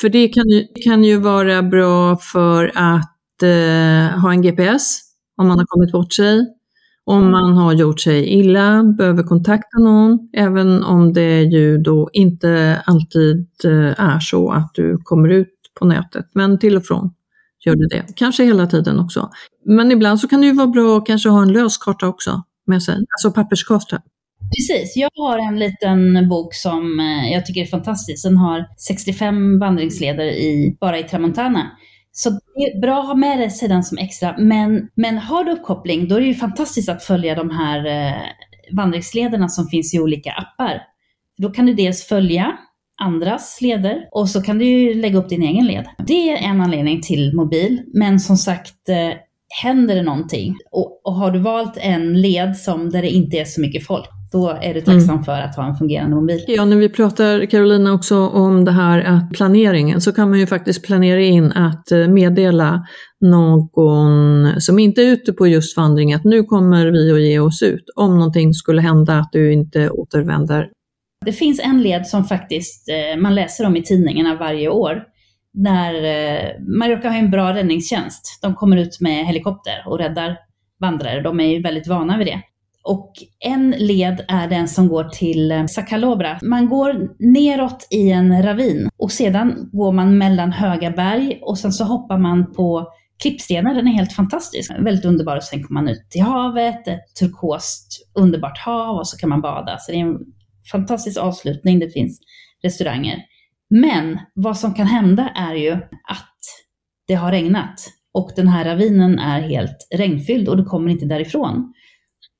För 0.00 0.08
det 0.08 0.28
kan 0.28 0.48
ju, 0.48 0.66
kan 0.84 1.04
ju 1.04 1.16
vara 1.16 1.62
bra 1.62 2.16
för 2.16 2.72
att 2.74 3.42
eh, 3.42 4.20
ha 4.20 4.32
en 4.32 4.42
GPS 4.42 5.00
om 5.36 5.48
man 5.48 5.58
har 5.58 5.66
kommit 5.66 5.92
bort 5.92 6.12
sig, 6.12 6.46
om 7.04 7.30
man 7.30 7.56
har 7.56 7.72
gjort 7.72 8.00
sig 8.00 8.26
illa, 8.26 8.82
behöver 8.82 9.22
kontakta 9.22 9.78
någon, 9.78 10.18
även 10.32 10.82
om 10.82 11.12
det 11.12 11.42
ju 11.42 11.78
då 11.78 12.10
inte 12.12 12.82
alltid 12.86 13.48
eh, 13.64 14.00
är 14.00 14.20
så 14.20 14.50
att 14.50 14.70
du 14.74 14.98
kommer 15.02 15.28
ut 15.28 15.59
på 15.78 15.86
nätet, 15.86 16.26
men 16.34 16.58
till 16.58 16.76
och 16.76 16.86
från 16.86 17.10
gör 17.64 17.76
det 17.76 17.88
det. 17.96 18.16
Kanske 18.16 18.44
hela 18.44 18.66
tiden 18.66 19.00
också. 19.00 19.30
Men 19.66 19.92
ibland 19.92 20.20
så 20.20 20.28
kan 20.28 20.40
det 20.40 20.46
ju 20.46 20.52
vara 20.52 20.66
bra 20.66 20.98
att 20.98 21.06
kanske 21.06 21.28
ha 21.28 21.42
en 21.42 21.52
löskarta 21.52 22.08
också 22.08 22.42
med 22.66 22.82
sig, 22.82 22.94
alltså 22.94 23.40
papperskarta. 23.40 24.02
Precis, 24.56 24.96
jag 24.96 25.10
har 25.14 25.38
en 25.38 25.58
liten 25.58 26.28
bok 26.28 26.54
som 26.54 27.00
eh, 27.00 27.32
jag 27.32 27.46
tycker 27.46 27.60
är 27.60 27.66
fantastisk. 27.66 28.24
Den 28.24 28.36
har 28.36 28.66
65 28.76 29.58
vandringsleder 29.58 30.24
i, 30.24 30.76
bara 30.80 30.98
i 30.98 31.02
Tramontana. 31.02 31.70
Så 32.12 32.30
det 32.30 32.62
är 32.62 32.80
bra 32.80 33.00
att 33.00 33.06
ha 33.06 33.14
med 33.14 33.52
sig 33.52 33.68
den 33.68 33.82
som 33.82 33.98
extra. 33.98 34.36
Men, 34.38 34.88
men 34.94 35.18
har 35.18 35.44
du 35.44 35.52
uppkoppling, 35.52 36.08
då 36.08 36.16
är 36.16 36.20
det 36.20 36.26
ju 36.26 36.34
fantastiskt 36.34 36.88
att 36.88 37.04
följa 37.04 37.34
de 37.34 37.50
här 37.50 37.86
eh, 37.86 38.22
vandringslederna 38.76 39.48
som 39.48 39.66
finns 39.66 39.94
i 39.94 39.98
olika 39.98 40.32
appar. 40.32 40.82
Då 41.38 41.50
kan 41.50 41.66
du 41.66 41.74
dels 41.74 42.04
följa 42.04 42.58
andras 43.00 43.58
leder 43.60 44.08
och 44.12 44.28
så 44.28 44.42
kan 44.42 44.58
du 44.58 44.64
ju 44.64 44.94
lägga 44.94 45.18
upp 45.18 45.28
din 45.28 45.42
egen 45.42 45.66
led. 45.66 45.86
Det 46.06 46.30
är 46.30 46.36
en 46.36 46.60
anledning 46.60 47.02
till 47.02 47.34
mobil, 47.34 47.82
men 47.94 48.20
som 48.20 48.36
sagt 48.36 48.88
eh, 48.88 49.18
händer 49.62 49.94
det 49.94 50.02
någonting 50.02 50.56
och, 50.70 51.00
och 51.04 51.14
har 51.14 51.30
du 51.30 51.38
valt 51.38 51.76
en 51.76 52.20
led 52.20 52.56
som 52.56 52.90
där 52.90 53.02
det 53.02 53.10
inte 53.10 53.36
är 53.36 53.44
så 53.44 53.60
mycket 53.60 53.86
folk, 53.86 54.08
då 54.32 54.58
är 54.62 54.74
du 54.74 54.80
tacksam 54.80 55.10
mm. 55.10 55.24
för 55.24 55.40
att 55.40 55.56
ha 55.56 55.68
en 55.68 55.74
fungerande 55.74 56.16
mobil. 56.16 56.44
Ja, 56.48 56.64
när 56.64 56.76
vi 56.76 56.88
pratar 56.88 57.46
Carolina 57.46 57.92
också 57.92 58.16
om 58.28 58.64
det 58.64 58.72
här 58.72 59.00
att 59.00 59.32
planeringen 59.32 60.00
så 60.00 60.12
kan 60.12 60.30
man 60.30 60.38
ju 60.38 60.46
faktiskt 60.46 60.84
planera 60.84 61.20
in 61.20 61.52
att 61.52 61.92
eh, 61.92 62.08
meddela 62.08 62.82
någon 63.20 64.60
som 64.60 64.78
inte 64.78 65.02
är 65.02 65.06
ute 65.06 65.32
på 65.32 65.46
just 65.46 65.76
vandring 65.76 66.14
att 66.14 66.24
nu 66.24 66.42
kommer 66.42 66.86
vi 66.86 67.12
att 67.12 67.20
ge 67.20 67.38
oss 67.38 67.62
ut 67.62 67.84
om 67.96 68.14
någonting 68.14 68.54
skulle 68.54 68.80
hända 68.80 69.18
att 69.18 69.28
du 69.32 69.52
inte 69.52 69.90
återvänder 69.90 70.68
det 71.24 71.32
finns 71.32 71.60
en 71.60 71.82
led 71.82 72.06
som 72.06 72.24
faktiskt 72.24 72.88
eh, 72.88 73.20
man 73.20 73.34
läser 73.34 73.66
om 73.66 73.76
i 73.76 73.82
tidningarna 73.82 74.34
varje 74.34 74.68
år. 74.68 75.02
När 75.54 75.94
eh, 75.94 76.50
Mallorca 76.60 77.08
har 77.08 77.16
en 77.16 77.30
bra 77.30 77.54
räddningstjänst. 77.54 78.38
De 78.42 78.54
kommer 78.54 78.76
ut 78.76 79.00
med 79.00 79.26
helikopter 79.26 79.82
och 79.86 79.98
räddar 79.98 80.36
vandrare. 80.80 81.20
De 81.20 81.40
är 81.40 81.44
ju 81.44 81.62
väldigt 81.62 81.86
vana 81.86 82.18
vid 82.18 82.26
det. 82.26 82.42
Och 82.82 83.12
en 83.40 83.70
led 83.70 84.24
är 84.28 84.48
den 84.48 84.68
som 84.68 84.88
går 84.88 85.04
till 85.04 85.52
eh, 85.52 85.66
Sakalobra. 85.66 86.38
Man 86.42 86.68
går 86.68 87.08
neråt 87.18 87.86
i 87.90 88.10
en 88.10 88.42
ravin 88.42 88.88
och 88.96 89.12
sedan 89.12 89.70
går 89.72 89.92
man 89.92 90.18
mellan 90.18 90.52
höga 90.52 90.90
berg 90.90 91.38
och 91.42 91.58
sen 91.58 91.72
så 91.72 91.84
hoppar 91.84 92.18
man 92.18 92.52
på 92.52 92.92
klippstenar. 93.22 93.74
Den 93.74 93.88
är 93.88 93.92
helt 93.92 94.12
fantastisk. 94.12 94.72
Väldigt 94.78 95.04
underbar. 95.04 95.36
Och 95.36 95.42
sen 95.42 95.62
kommer 95.62 95.80
man 95.80 95.90
ut 95.90 96.10
till 96.10 96.22
havet, 96.22 96.88
ett 96.88 97.14
turkost 97.20 98.08
underbart 98.14 98.58
hav 98.58 98.96
och 98.96 99.08
så 99.08 99.16
kan 99.16 99.28
man 99.28 99.40
bada. 99.40 99.78
Så 99.78 99.92
det 99.92 99.98
är 99.98 100.02
en 100.02 100.18
fantastisk 100.72 101.18
avslutning, 101.18 101.78
det 101.78 101.90
finns 101.90 102.20
restauranger. 102.62 103.18
Men 103.70 104.18
vad 104.34 104.58
som 104.58 104.74
kan 104.74 104.86
hända 104.86 105.28
är 105.28 105.54
ju 105.54 105.72
att 106.08 106.36
det 107.06 107.14
har 107.14 107.32
regnat 107.32 107.80
och 108.12 108.30
den 108.36 108.48
här 108.48 108.64
ravinen 108.64 109.18
är 109.18 109.40
helt 109.40 109.88
regnfylld 109.94 110.48
och 110.48 110.56
du 110.56 110.64
kommer 110.64 110.90
inte 110.90 111.06
därifrån. 111.06 111.72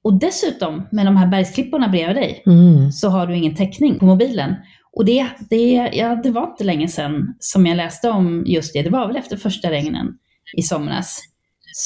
Och 0.05 0.21
dessutom 0.21 0.89
med 0.93 1.07
de 1.07 1.17
här 1.17 1.27
bergsklipporna 1.27 1.89
bredvid 1.89 2.17
dig 2.17 2.43
mm. 2.47 2.93
så 2.93 3.09
har 3.09 3.27
du 3.27 3.37
ingen 3.37 3.55
täckning 3.55 3.99
på 3.99 4.05
mobilen. 4.05 4.55
Och 4.93 5.05
det, 5.05 5.27
det, 5.51 5.91
ja, 5.93 6.21
det 6.23 6.31
var 6.31 6.51
inte 6.51 6.65
länge 6.65 6.89
sedan 6.89 7.35
som 7.39 7.67
jag 7.67 7.77
läste 7.77 8.11
om 8.11 8.45
just 8.47 8.73
det. 8.73 8.83
Det 8.83 8.91
var 8.91 9.07
väl 9.07 9.17
efter 9.17 9.37
första 9.37 9.71
regnen 9.71 10.07
i 10.57 10.63
somras 10.63 11.21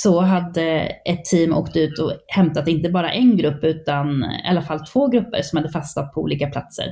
så 0.03 0.21
hade 0.21 0.63
ett 1.05 1.25
team 1.25 1.53
åkt 1.53 1.77
ut 1.77 1.99
och 1.99 2.13
hämtat 2.27 2.69
inte 2.69 2.89
bara 2.89 3.13
en 3.13 3.37
grupp 3.37 3.65
utan 3.65 4.25
i 4.25 4.49
alla 4.49 4.63
fall 4.63 4.87
två 4.87 5.09
grupper 5.09 5.43
som 5.43 5.57
hade 5.57 5.69
fastnat 5.69 6.15
på 6.15 6.21
olika 6.21 6.47
platser 6.47 6.85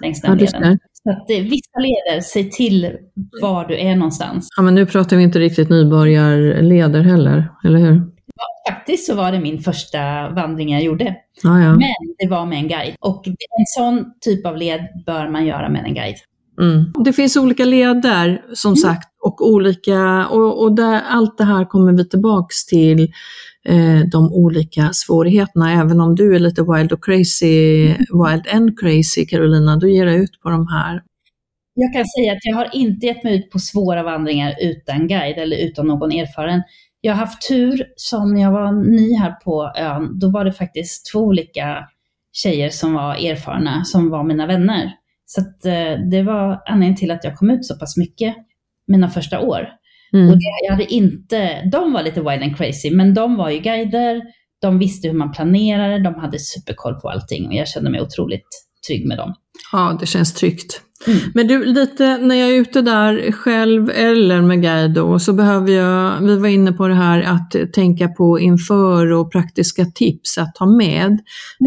längs 0.00 0.20
den 0.20 0.30
ja, 0.30 0.36
leden. 0.36 0.78
Så 0.92 1.10
att 1.10 1.30
eh, 1.30 1.36
vissa 1.36 1.78
leder, 1.78 2.20
säg 2.20 2.50
till 2.50 2.96
var 3.42 3.68
du 3.68 3.78
är 3.80 3.96
någonstans. 3.96 4.48
Ja, 4.56 4.62
men 4.62 4.74
nu 4.74 4.86
pratar 4.86 5.16
vi 5.16 5.22
inte 5.22 5.38
riktigt 5.38 5.68
nybörjarleder 5.70 7.00
heller, 7.00 7.48
eller 7.64 7.78
hur? 7.78 7.94
Ja, 8.36 8.72
faktiskt 8.74 9.06
så 9.06 9.14
var 9.14 9.32
det 9.32 9.40
min 9.40 9.58
första 9.58 10.28
vandring 10.28 10.72
jag 10.72 10.82
gjorde. 10.82 11.16
Ja, 11.42 11.60
ja. 11.60 11.70
Men 11.70 11.94
det 12.18 12.28
var 12.28 12.46
med 12.46 12.58
en 12.58 12.68
guide. 12.68 12.94
Och 13.00 13.26
en 13.26 13.66
sån 13.66 14.04
typ 14.20 14.46
av 14.46 14.56
led 14.56 14.80
bör 15.06 15.28
man 15.28 15.46
göra 15.46 15.68
med 15.68 15.84
en 15.84 15.94
guide. 15.94 16.16
Mm. 16.60 16.92
Det 17.04 17.12
finns 17.12 17.36
olika 17.36 17.64
leder 17.64 18.42
som 18.54 18.70
Mm. 18.70 18.76
sagt 18.76 19.08
och 19.26 19.46
olika, 19.46 20.26
och, 20.26 20.62
och 20.62 20.74
där, 20.76 21.02
allt 21.08 21.38
det 21.38 21.44
här 21.44 21.64
kommer 21.64 21.92
vi 21.92 22.08
tillbaks 22.08 22.66
till 22.66 23.02
eh, 23.64 24.00
de 24.12 24.32
olika 24.32 24.92
svårigheterna. 24.92 25.72
Även 25.72 26.00
om 26.00 26.14
du 26.14 26.34
är 26.34 26.38
lite 26.38 26.62
wild 26.62 26.92
och 26.92 27.04
crazy, 27.04 27.86
wild 27.96 28.48
and 28.52 28.78
crazy 28.80 29.26
Carolina, 29.26 29.76
du 29.76 29.92
ger 29.92 30.06
dig 30.06 30.22
ut 30.22 30.40
på 30.42 30.50
de 30.50 30.66
här. 30.68 31.02
Jag 31.74 31.92
kan 31.92 32.04
säga 32.06 32.32
att 32.32 32.44
jag 32.44 32.56
har 32.56 32.68
inte 32.72 33.06
gett 33.06 33.24
mig 33.24 33.38
ut 33.38 33.50
på 33.50 33.58
svåra 33.58 34.02
vandringar 34.02 34.54
utan 34.60 35.08
guide 35.08 35.38
eller 35.38 35.56
utan 35.56 35.86
någon 35.86 36.12
erfaren. 36.12 36.62
Jag 37.00 37.12
har 37.12 37.18
haft 37.18 37.48
tur 37.48 37.84
som 37.96 38.34
när 38.34 38.42
jag 38.42 38.52
var 38.52 38.72
ny 38.72 39.14
här 39.14 39.30
på 39.30 39.72
ön, 39.76 40.18
då 40.18 40.30
var 40.30 40.44
det 40.44 40.52
faktiskt 40.52 41.12
två 41.12 41.18
olika 41.18 41.88
tjejer 42.32 42.70
som 42.70 42.94
var 42.94 43.14
erfarna, 43.14 43.84
som 43.84 44.10
var 44.10 44.24
mina 44.24 44.46
vänner. 44.46 44.92
Så 45.26 45.40
att, 45.40 45.64
eh, 45.64 46.08
det 46.10 46.22
var 46.22 46.62
anledningen 46.66 46.96
till 46.96 47.10
att 47.10 47.24
jag 47.24 47.36
kom 47.36 47.50
ut 47.50 47.64
så 47.64 47.78
pass 47.78 47.96
mycket 47.96 48.36
mina 48.86 49.08
första 49.08 49.40
år. 49.40 49.68
Mm. 50.12 50.28
Och 50.28 50.36
det, 50.36 50.44
jag 50.66 50.72
hade 50.72 50.92
inte, 50.94 51.62
de 51.72 51.92
var 51.92 52.02
lite 52.02 52.20
wild 52.20 52.42
and 52.42 52.56
crazy, 52.56 52.90
men 52.90 53.14
de 53.14 53.36
var 53.36 53.50
ju 53.50 53.58
guider, 53.58 54.22
de 54.62 54.78
visste 54.78 55.08
hur 55.08 55.14
man 55.14 55.32
planerade, 55.32 55.98
de 55.98 56.14
hade 56.14 56.38
superkoll 56.38 56.94
på 56.94 57.08
allting 57.08 57.46
och 57.46 57.54
jag 57.54 57.68
kände 57.68 57.90
mig 57.90 58.00
otroligt 58.00 58.48
trygg 58.88 59.06
med 59.06 59.18
dem. 59.18 59.34
Ja, 59.72 59.96
det 60.00 60.06
känns 60.06 60.34
tryggt. 60.34 60.80
Mm. 61.06 61.18
Men 61.34 61.46
du, 61.46 61.64
lite 61.64 62.18
när 62.18 62.34
jag 62.34 62.48
är 62.48 62.54
ute 62.54 62.82
där 62.82 63.32
själv 63.32 63.90
eller 63.90 64.42
med 64.42 64.62
guide 64.62 64.94
då, 64.94 65.18
så 65.18 65.32
behöver 65.32 65.72
jag, 65.72 66.20
vi 66.20 66.38
var 66.38 66.48
inne 66.48 66.72
på 66.72 66.88
det 66.88 66.94
här 66.94 67.22
att 67.22 67.72
tänka 67.72 68.08
på 68.08 68.40
inför 68.40 69.12
och 69.12 69.32
praktiska 69.32 69.84
tips 69.84 70.38
att 70.38 70.54
ta 70.54 70.66
med. 70.66 71.18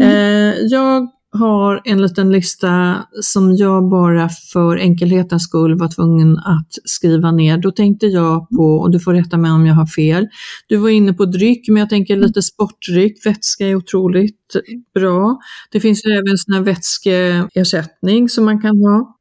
Eh, 0.02 0.54
jag 0.70 1.08
har 1.32 1.80
en 1.84 2.02
liten 2.02 2.32
lista 2.32 3.02
som 3.22 3.56
jag 3.56 3.88
bara 3.88 4.28
för 4.52 4.76
enkelhetens 4.76 5.42
skull 5.42 5.78
var 5.78 5.88
tvungen 5.88 6.38
att 6.38 6.68
skriva 6.84 7.32
ner. 7.32 7.58
Då 7.58 7.70
tänkte 7.70 8.06
jag 8.06 8.48
på, 8.48 8.64
och 8.64 8.90
du 8.90 9.00
får 9.00 9.14
rätta 9.14 9.36
mig 9.36 9.50
om 9.50 9.66
jag 9.66 9.74
har 9.74 9.86
fel, 9.86 10.28
du 10.68 10.76
var 10.76 10.88
inne 10.88 11.12
på 11.12 11.24
dryck, 11.24 11.68
men 11.68 11.76
jag 11.76 11.90
tänker 11.90 12.16
lite 12.16 12.42
sportdryck, 12.42 13.26
vätska 13.26 13.66
är 13.66 13.74
otroligt 13.74 14.56
bra. 14.94 15.38
Det 15.72 15.80
finns 15.80 16.06
ju 16.06 16.10
även 16.10 16.38
sån 16.38 16.54
här 16.54 16.62
vätskeersättning 16.62 18.28
som 18.28 18.44
man 18.44 18.60
kan 18.60 18.76
ha. 18.78 19.16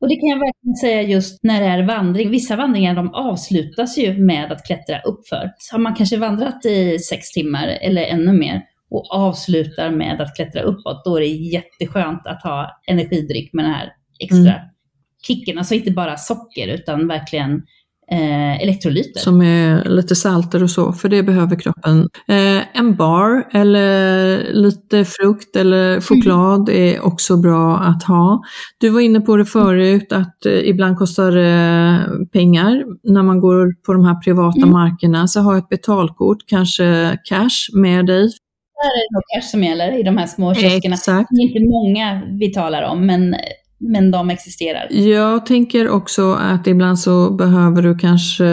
Och 0.00 0.08
det 0.08 0.16
kan 0.16 0.28
jag 0.28 0.38
verkligen 0.38 0.76
säga 0.76 1.02
just 1.02 1.38
när 1.42 1.60
det 1.60 1.66
är 1.66 1.86
vandring. 1.86 2.30
Vissa 2.30 2.56
vandringar 2.56 2.94
de 2.94 3.14
avslutas 3.14 3.98
ju 3.98 4.18
med 4.18 4.52
att 4.52 4.66
klättra 4.66 5.00
uppför. 5.00 5.50
Så 5.58 5.74
har 5.74 5.80
man 5.80 5.94
kanske 5.94 6.16
vandrat 6.16 6.66
i 6.66 6.98
sex 6.98 7.30
timmar 7.30 7.68
eller 7.82 8.02
ännu 8.02 8.32
mer 8.32 8.62
och 8.94 9.14
avslutar 9.14 9.90
med 9.90 10.20
att 10.20 10.36
klättra 10.36 10.62
uppåt, 10.62 11.04
då 11.04 11.16
är 11.16 11.20
det 11.20 11.26
jätteskönt 11.26 12.26
att 12.26 12.42
ha 12.42 12.70
energidryck 12.86 13.52
med 13.52 13.64
den 13.64 13.72
här 13.72 13.92
extra 14.20 14.38
Mm. 14.54 14.68
kicken. 15.26 15.58
Alltså 15.58 15.74
inte 15.74 15.90
bara 15.90 16.16
socker 16.16 16.68
utan 16.68 17.08
verkligen 17.08 17.62
eh, 18.10 18.62
elektrolyter. 18.62 19.20
som 19.20 19.42
är 19.42 19.84
lite 19.88 20.16
salter 20.16 20.62
och 20.62 20.70
så, 20.70 20.92
för 20.92 21.08
det 21.08 21.22
behöver 21.22 21.56
kroppen. 21.56 22.08
Eh, 22.28 22.78
en 22.78 22.96
bar 22.96 23.48
eller 23.52 24.38
lite 24.52 25.04
frukt 25.04 25.56
eller 25.56 26.00
choklad 26.00 26.68
är 26.68 27.00
också 27.04 27.36
bra 27.36 27.76
att 27.78 28.02
ha. 28.02 28.42
Du 28.78 28.88
var 28.88 29.00
inne 29.00 29.20
på 29.20 29.36
det 29.36 29.44
förut 29.44 30.12
att 30.12 30.46
eh, 30.46 30.52
ibland 30.68 30.98
kostar 30.98 31.32
det 31.32 32.28
pengar 32.32 32.84
när 33.02 33.22
man 33.22 33.40
går 33.40 33.74
på 33.86 33.92
de 33.92 34.04
här 34.04 34.14
privata 34.14 34.58
Mm. 34.58 34.70
markerna, 34.70 35.28
så 35.28 35.40
ha 35.40 35.58
ett 35.58 35.68
betalkort, 35.68 36.38
kanske 36.46 37.18
cash 37.24 37.76
med 37.80 38.06
dig. 38.06 38.30
Är 38.82 39.16
det 39.16 39.40
cash 39.40 39.48
som 39.50 39.62
gäller 39.64 40.00
i 40.00 40.02
de 40.02 40.16
här 40.16 40.26
små 40.26 40.54
kioskerna. 40.54 40.94
Exakt. 40.94 41.28
Det 41.30 41.36
är 41.36 41.46
inte 41.46 41.60
många 41.60 42.22
vi 42.40 42.52
talar 42.52 42.82
om, 42.82 43.06
men, 43.06 43.34
men 43.78 44.10
de 44.10 44.30
existerar. 44.30 44.86
Jag 44.90 45.46
tänker 45.46 45.88
också 45.88 46.32
att 46.32 46.66
ibland 46.66 46.98
så 46.98 47.30
behöver 47.30 47.82
du 47.82 47.98
kanske 47.98 48.44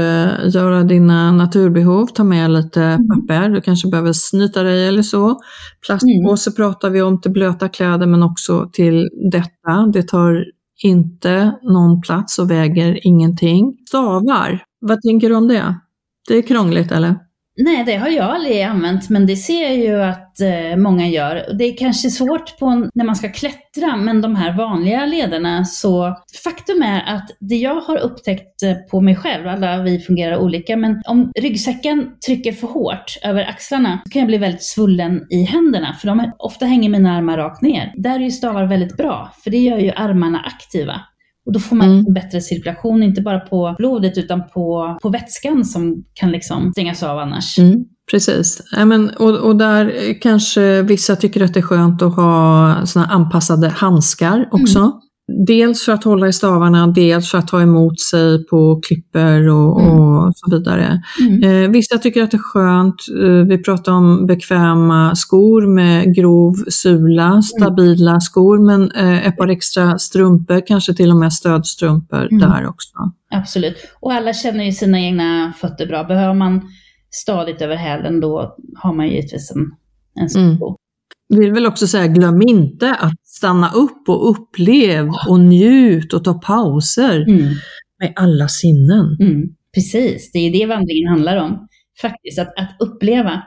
göra 0.53 0.83
dina 0.83 1.31
naturbehov, 1.31 2.07
ta 2.07 2.23
med 2.23 2.51
lite 2.51 2.99
papper, 3.09 3.49
du 3.49 3.61
kanske 3.61 3.89
behöver 3.89 4.13
snyta 4.13 4.63
dig 4.63 4.87
eller 4.87 5.03
så. 5.03 5.39
Plastpåse 5.85 6.51
pratar 6.51 6.89
vi 6.89 7.01
om 7.01 7.21
till 7.21 7.31
blöta 7.31 7.69
kläder 7.69 8.07
men 8.07 8.23
också 8.23 8.69
till 8.73 9.09
detta. 9.31 9.91
Det 9.93 10.03
tar 10.03 10.45
inte 10.83 11.51
någon 11.61 12.01
plats 12.01 12.39
och 12.39 12.51
väger 12.51 13.07
ingenting. 13.07 13.77
Stavar, 13.87 14.63
vad 14.79 15.01
tänker 15.01 15.29
du 15.29 15.35
om 15.35 15.47
det? 15.47 15.75
Det 16.27 16.37
är 16.37 16.41
krångligt 16.41 16.91
eller? 16.91 17.15
Nej, 17.57 17.83
det 17.85 17.95
har 17.95 18.09
jag 18.09 18.35
aldrig 18.35 18.61
använt, 18.61 19.09
men 19.09 19.27
det 19.27 19.35
ser 19.35 19.61
jag 19.61 19.77
ju 19.77 20.01
att 20.01 20.41
eh, 20.41 20.77
många 20.77 21.07
gör. 21.07 21.53
Det 21.57 21.63
är 21.63 21.77
kanske 21.77 22.09
svårt 22.09 22.59
på, 22.59 22.89
när 22.93 23.05
man 23.05 23.15
ska 23.15 23.29
klättra, 23.31 23.95
men 23.95 24.21
de 24.21 24.35
här 24.35 24.57
vanliga 24.57 25.05
lederna 25.05 25.65
så 25.65 26.15
faktum 26.43 26.81
är 26.81 27.15
att 27.15 27.29
det 27.39 27.55
jag 27.55 27.81
har 27.81 27.97
upptäckt 27.97 28.63
eh, 28.63 28.73
på 28.91 29.01
mig 29.01 29.15
själv, 29.15 29.47
alla 29.47 29.83
vi 29.83 29.99
fungerar 29.99 30.37
olika, 30.37 30.77
men 30.77 31.01
om 31.05 31.31
ryggsäcken 31.39 32.11
trycker 32.25 32.51
för 32.51 32.67
hårt 32.67 33.17
över 33.23 33.49
axlarna 33.49 34.01
så 34.05 34.11
kan 34.11 34.19
jag 34.19 34.27
bli 34.27 34.37
väldigt 34.37 34.63
svullen 34.63 35.27
i 35.29 35.43
händerna, 35.43 35.93
för 35.93 36.07
de 36.07 36.19
är, 36.19 36.31
ofta 36.37 36.65
hänger 36.65 36.89
mina 36.89 37.17
armar 37.17 37.37
rakt 37.37 37.61
ner. 37.61 37.93
Där 37.97 38.15
är 38.15 38.23
ju 38.23 38.31
stavar 38.31 38.65
väldigt 38.65 38.97
bra, 38.97 39.33
för 39.43 39.51
det 39.51 39.59
gör 39.59 39.77
ju 39.77 39.91
armarna 39.91 40.39
aktiva. 40.39 41.01
Och 41.45 41.53
då 41.53 41.59
får 41.59 41.75
man 41.75 41.89
Mm. 41.91 42.13
bättre 42.13 42.41
cirkulation, 42.41 43.03
inte 43.03 43.21
bara 43.21 43.39
på 43.39 43.75
blodet 43.77 44.17
utan 44.17 44.41
på, 44.53 44.97
på 45.01 45.09
vätskan 45.09 45.65
som 45.65 46.03
kan 46.13 46.31
liksom 46.31 46.71
stängas 46.71 47.03
av 47.03 47.19
annars. 47.19 47.59
Mm, 47.59 47.85
precis. 48.11 48.61
Men, 48.85 49.09
och, 49.09 49.37
och 49.37 49.55
där 49.55 49.93
kanske 50.21 50.81
vissa 50.81 51.15
tycker 51.15 51.43
att 51.43 51.53
det 51.53 51.59
är 51.59 51.61
skönt 51.61 52.01
att 52.01 52.15
ha 52.15 52.75
såna 52.85 53.05
anpassade 53.05 53.69
handskar 53.69 54.49
också. 54.51 54.91
Dels 55.47 55.85
för 55.85 55.91
att 55.91 56.03
hålla 56.03 56.27
i 56.27 56.33
stavarna, 56.33 56.87
dels 56.87 57.31
för 57.31 57.37
att 57.37 57.47
ta 57.47 57.61
emot 57.61 57.99
sig 57.99 58.45
på 58.45 58.79
klipper 58.87 59.49
och, 59.49 59.81
Mm. 59.81 59.97
och 59.99 60.31
så 60.35 60.51
vidare. 60.57 61.01
Mm. 61.29 61.63
Eh, 61.63 61.69
vissa 61.71 61.97
tycker 61.97 62.23
att 62.23 62.31
det 62.31 62.37
är 62.37 62.53
skönt, 62.53 62.95
eh, 63.23 63.47
vi 63.47 63.63
pratar 63.63 63.91
om 63.91 64.25
bekväma 64.27 65.15
skor 65.15 65.67
med 65.67 66.15
grov 66.15 66.53
sula, 66.69 67.41
stabila 67.41 68.19
skor, 68.19 68.59
men 68.59 68.91
eh, 68.91 69.27
ett 69.27 69.37
par 69.37 69.47
extra 69.47 69.97
strumpor, 69.99 70.67
kanske 70.67 70.93
till 70.93 71.11
och 71.11 71.17
med 71.17 71.33
stödstrumpor 71.33 72.27
Mm. 72.31 72.39
där 72.39 72.67
också. 72.67 72.89
Absolut. 73.31 73.75
Och 73.99 74.13
alla 74.13 74.33
känner 74.33 74.63
ju 74.63 74.71
sina 74.71 74.99
egna 74.99 75.53
fötter 75.61 75.87
bra. 75.87 76.03
Behöver 76.03 76.33
man 76.33 76.61
stadigt 77.11 77.61
över 77.61 77.75
hälen 77.75 78.19
då 78.19 78.55
har 78.75 78.93
man 78.93 79.07
givetvis 79.09 79.51
en, 79.51 79.71
en 80.35 80.41
Mm. 80.43 80.55
sko. 80.57 80.75
Vill 81.39 81.51
väl 81.53 81.65
också 81.65 81.87
säga, 81.87 82.07
glöm 82.07 82.41
inte 82.41 82.95
att 82.95 83.13
stanna 83.23 83.71
upp 83.71 84.09
och 84.09 84.29
upplev 84.29 85.09
och 85.29 85.39
njut 85.39 86.13
och 86.13 86.23
ta 86.23 86.33
pauser 86.33 87.21
Mm. 87.29 87.53
med 87.99 88.13
alla 88.15 88.47
sinnen. 88.47 89.17
Mm. 89.19 89.41
Precis, 89.75 90.31
det 90.33 90.39
är 90.39 90.51
det 90.59 90.65
vandringen 90.65 91.07
handlar 91.09 91.37
om. 91.37 91.67
Faktiskt, 92.01 92.39
att, 92.39 92.47
att 92.47 92.75
uppleva. 92.79 93.43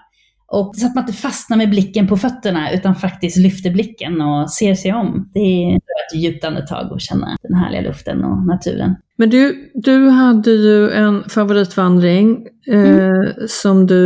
Och 0.54 0.76
så 0.76 0.86
att 0.86 0.94
man 0.94 1.04
inte 1.04 1.16
fastnar 1.16 1.56
med 1.56 1.70
blicken 1.70 2.06
på 2.06 2.16
fötterna 2.16 2.72
utan 2.72 2.94
faktiskt 2.94 3.36
lyfter 3.36 3.70
blicken 3.70 4.20
och 4.20 4.50
ser 4.50 4.74
sig 4.74 4.92
om. 4.92 5.30
Det 5.34 5.40
är 5.40 5.76
ett 5.76 6.22
djupt 6.22 6.44
andetag 6.44 6.92
och 6.92 7.00
känna 7.00 7.36
den 7.42 7.54
härliga 7.54 7.80
luften 7.80 8.24
och 8.24 8.46
naturen. 8.46 8.94
Men 9.16 9.30
du, 9.30 9.70
du 9.74 10.08
hade 10.08 10.50
ju 10.50 10.90
en 10.90 11.24
favoritvandring 11.28 12.46
eh, 12.66 13.46
som 13.48 13.86
du 13.86 14.02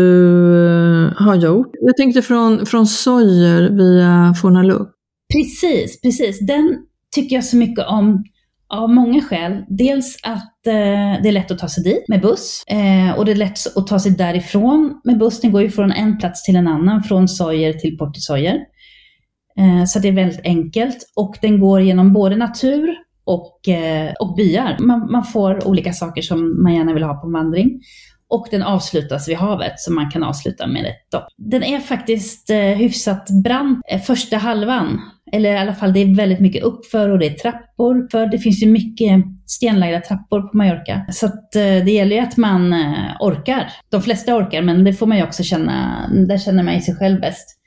eh, 0.66 1.12
har 1.16 1.34
gjort. 1.34 1.70
Jag 1.72 1.96
tänkte 1.96 2.22
från, 2.22 2.66
från 2.66 2.86
Sojer 2.86 3.70
via 3.70 4.34
Fornaluk. 4.42 4.88
Precis, 5.34 6.00
precis. 6.00 6.46
Den 6.46 6.76
tycker 7.14 7.36
jag 7.36 7.44
så 7.44 7.56
mycket 7.56 7.86
om 7.86 8.24
av 8.68 8.90
många 8.90 9.22
skäl. 9.22 9.64
Dels 9.68 10.18
att 10.22 10.66
eh, 10.66 11.22
det 11.22 11.28
är 11.28 11.32
lätt 11.32 11.50
att 11.50 11.58
ta 11.58 11.68
sig 11.68 11.84
dit 11.84 12.08
med 12.08 12.20
buss 12.20 12.64
eh, 12.66 13.18
och 13.18 13.24
det 13.24 13.32
är 13.32 13.36
lätt 13.36 13.76
att 13.76 13.86
ta 13.86 13.98
sig 13.98 14.12
därifrån 14.12 15.00
med 15.04 15.18
buss. 15.18 15.40
Den 15.40 15.52
går 15.52 15.62
ju 15.62 15.70
från 15.70 15.92
en 15.92 16.18
plats 16.18 16.44
till 16.44 16.56
en 16.56 16.68
annan, 16.68 17.02
från 17.02 17.28
Sojer 17.28 17.72
till 17.72 17.98
Portisojer. 17.98 18.58
Eh, 19.58 19.84
så 19.86 19.98
det 19.98 20.08
är 20.08 20.12
väldigt 20.12 20.44
enkelt 20.44 20.96
och 21.16 21.36
den 21.42 21.60
går 21.60 21.82
genom 21.82 22.12
både 22.12 22.36
natur 22.36 22.96
och, 23.24 23.68
eh, 23.68 24.12
och 24.20 24.34
byar. 24.34 24.76
Man, 24.80 25.12
man 25.12 25.24
får 25.24 25.68
olika 25.68 25.92
saker 25.92 26.22
som 26.22 26.62
man 26.62 26.74
gärna 26.74 26.94
vill 26.94 27.02
ha 27.02 27.14
på 27.14 27.26
en 27.26 27.32
vandring. 27.32 27.80
Och 28.30 28.48
den 28.50 28.62
avslutas 28.62 29.28
vid 29.28 29.36
havet, 29.36 29.80
så 29.80 29.92
man 29.92 30.10
kan 30.10 30.22
avsluta 30.22 30.66
med 30.66 30.86
ett 30.86 31.10
dopp. 31.10 31.24
Den 31.36 31.62
är 31.62 31.80
faktiskt 31.80 32.50
eh, 32.50 32.58
hyfsat 32.58 33.26
brant 33.44 33.80
eh, 33.90 34.00
första 34.00 34.36
halvan. 34.36 35.00
Eller 35.32 35.52
i 35.52 35.58
alla 35.58 35.74
fall, 35.74 35.92
det 35.92 36.00
är 36.00 36.16
väldigt 36.16 36.40
mycket 36.40 36.62
uppför 36.62 37.08
och 37.08 37.18
det 37.18 37.26
är 37.26 37.34
trappor. 37.34 38.08
För 38.10 38.26
det 38.26 38.38
finns 38.38 38.62
ju 38.62 38.66
mycket 38.66 39.24
stenlagda 39.46 40.00
trappor 40.00 40.40
på 40.40 40.56
Mallorca. 40.56 41.06
Så 41.12 41.26
att, 41.26 41.56
eh, 41.56 41.62
det 41.62 41.90
gäller 41.90 42.16
ju 42.16 42.22
att 42.22 42.36
man 42.36 42.72
eh, 42.72 43.16
orkar. 43.20 43.72
De 43.88 44.02
flesta 44.02 44.36
orkar, 44.36 44.62
men 44.62 44.84
det 44.84 44.92
får 44.92 45.06
man 45.06 45.18
ju 45.18 45.24
också 45.24 45.42
känna. 45.42 46.08
Där 46.28 46.38
känner 46.38 46.62
man 46.62 46.74
ju 46.74 46.80
sig 46.80 46.96
själv 46.96 47.20
bäst. 47.20 47.58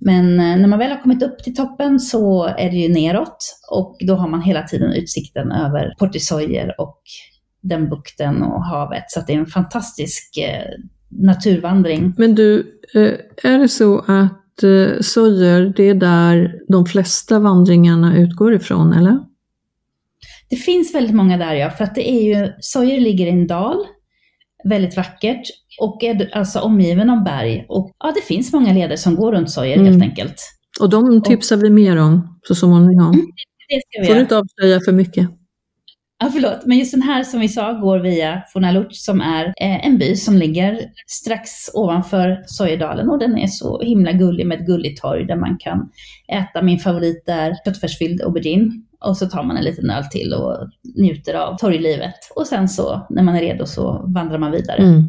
Men 0.00 0.40
eh, 0.40 0.56
när 0.56 0.68
man 0.68 0.78
väl 0.78 0.90
har 0.90 1.02
kommit 1.02 1.22
upp 1.22 1.38
till 1.38 1.56
toppen 1.56 2.00
så 2.00 2.44
är 2.44 2.70
det 2.70 2.76
ju 2.76 2.88
neråt 2.88 3.58
och 3.70 3.96
då 4.06 4.14
har 4.14 4.28
man 4.28 4.42
hela 4.42 4.62
tiden 4.62 4.92
utsikten 4.92 5.52
över 5.52 5.94
Portisoyer 5.98 6.80
och 6.80 7.02
den 7.62 7.88
bukten 7.88 8.42
och 8.42 8.64
havet. 8.64 9.04
Så 9.08 9.20
att 9.20 9.26
det 9.26 9.32
är 9.32 9.38
en 9.38 9.46
fantastisk 9.46 10.36
eh, 10.36 10.64
naturvandring. 11.08 12.14
Men 12.16 12.34
du, 12.34 12.80
eh, 12.94 13.50
är 13.52 13.58
det 13.58 13.68
så 13.68 13.98
att 13.98 14.39
eh, 14.62 15.00
Sojer, 15.00 15.72
det 15.76 15.88
är 15.88 15.94
där 15.94 16.54
de 16.68 16.86
flesta 16.86 17.38
vandringarna 17.38 18.16
utgår 18.18 18.54
ifrån, 18.54 18.92
eller? 18.92 19.18
Det 20.50 20.56
finns 20.56 20.94
väldigt 20.94 21.14
många 21.14 21.38
där 21.38 21.54
ja, 21.54 21.70
för 21.70 21.84
att 21.84 21.94
det 21.94 22.10
är 22.10 22.22
ju, 22.22 22.52
Sojer 22.60 23.00
ligger 23.00 23.26
i 23.26 23.30
en 23.30 23.46
dal, 23.46 23.76
väldigt 24.68 24.96
vackert, 24.96 25.42
och 25.80 26.04
är 26.04 26.36
alltså 26.36 26.60
omgiven 26.60 27.10
av 27.10 27.24
berg. 27.24 27.66
Och 27.68 27.90
ja, 27.98 28.12
det 28.14 28.20
finns 28.34 28.52
många 28.52 28.72
leder 28.72 28.96
som 28.96 29.16
går 29.16 29.32
runt 29.32 29.50
Sojer 29.50 29.76
Mm. 29.76 29.86
helt 29.86 30.02
enkelt. 30.02 30.34
Och 30.80 30.90
de 30.90 31.22
tipsar 31.22 31.56
vi 31.56 31.70
mer 31.70 31.96
om 31.96 32.38
så 32.48 32.54
småningom. 32.54 33.12
Det 33.68 33.80
ska 33.88 34.00
vi 34.00 34.06
Får 34.06 34.14
du 34.14 34.20
inte 34.20 34.38
avslöja 34.38 34.80
för 34.84 34.92
mycket. 34.92 35.28
Ja, 36.22 36.30
förlåt. 36.32 36.66
Men 36.66 36.78
just 36.78 36.92
den 36.92 37.02
här 37.02 37.24
som 37.24 37.40
vi 37.40 37.48
sa 37.48 37.72
går 37.72 37.98
via 37.98 38.42
Fornaluch 38.52 38.92
som 38.92 39.20
är 39.20 39.44
eh, 39.46 39.86
en 39.86 39.98
by 39.98 40.16
som 40.16 40.36
ligger 40.36 40.80
strax 41.06 41.50
ovanför 41.74 42.42
Sojedalen 42.46 43.10
och 43.10 43.18
den 43.18 43.38
är 43.38 43.46
så 43.46 43.80
himla 43.80 44.12
gullig 44.12 44.46
med 44.46 44.60
ett 44.60 44.66
gulligt 44.66 45.02
torg 45.02 45.26
där 45.26 45.36
man 45.36 45.56
kan 45.58 45.90
äta 46.28 46.62
min 46.62 46.78
favorit 46.78 47.26
där, 47.26 47.54
köttfärsfylld 47.64 48.22
aubergine. 48.22 48.72
Och 49.00 49.16
så 49.16 49.26
tar 49.26 49.42
man 49.42 49.56
en 49.56 49.64
liten 49.64 49.90
öl 49.90 50.04
till 50.04 50.34
och 50.34 50.68
njuter 50.96 51.34
av 51.34 51.56
torglivet. 51.56 52.14
Och 52.36 52.46
sen 52.46 52.68
så, 52.68 53.06
när 53.10 53.22
man 53.22 53.36
är 53.36 53.40
redo, 53.40 53.66
så 53.66 54.10
vandrar 54.14 54.38
man 54.38 54.52
vidare. 54.52 54.82
Mm. 54.82 55.08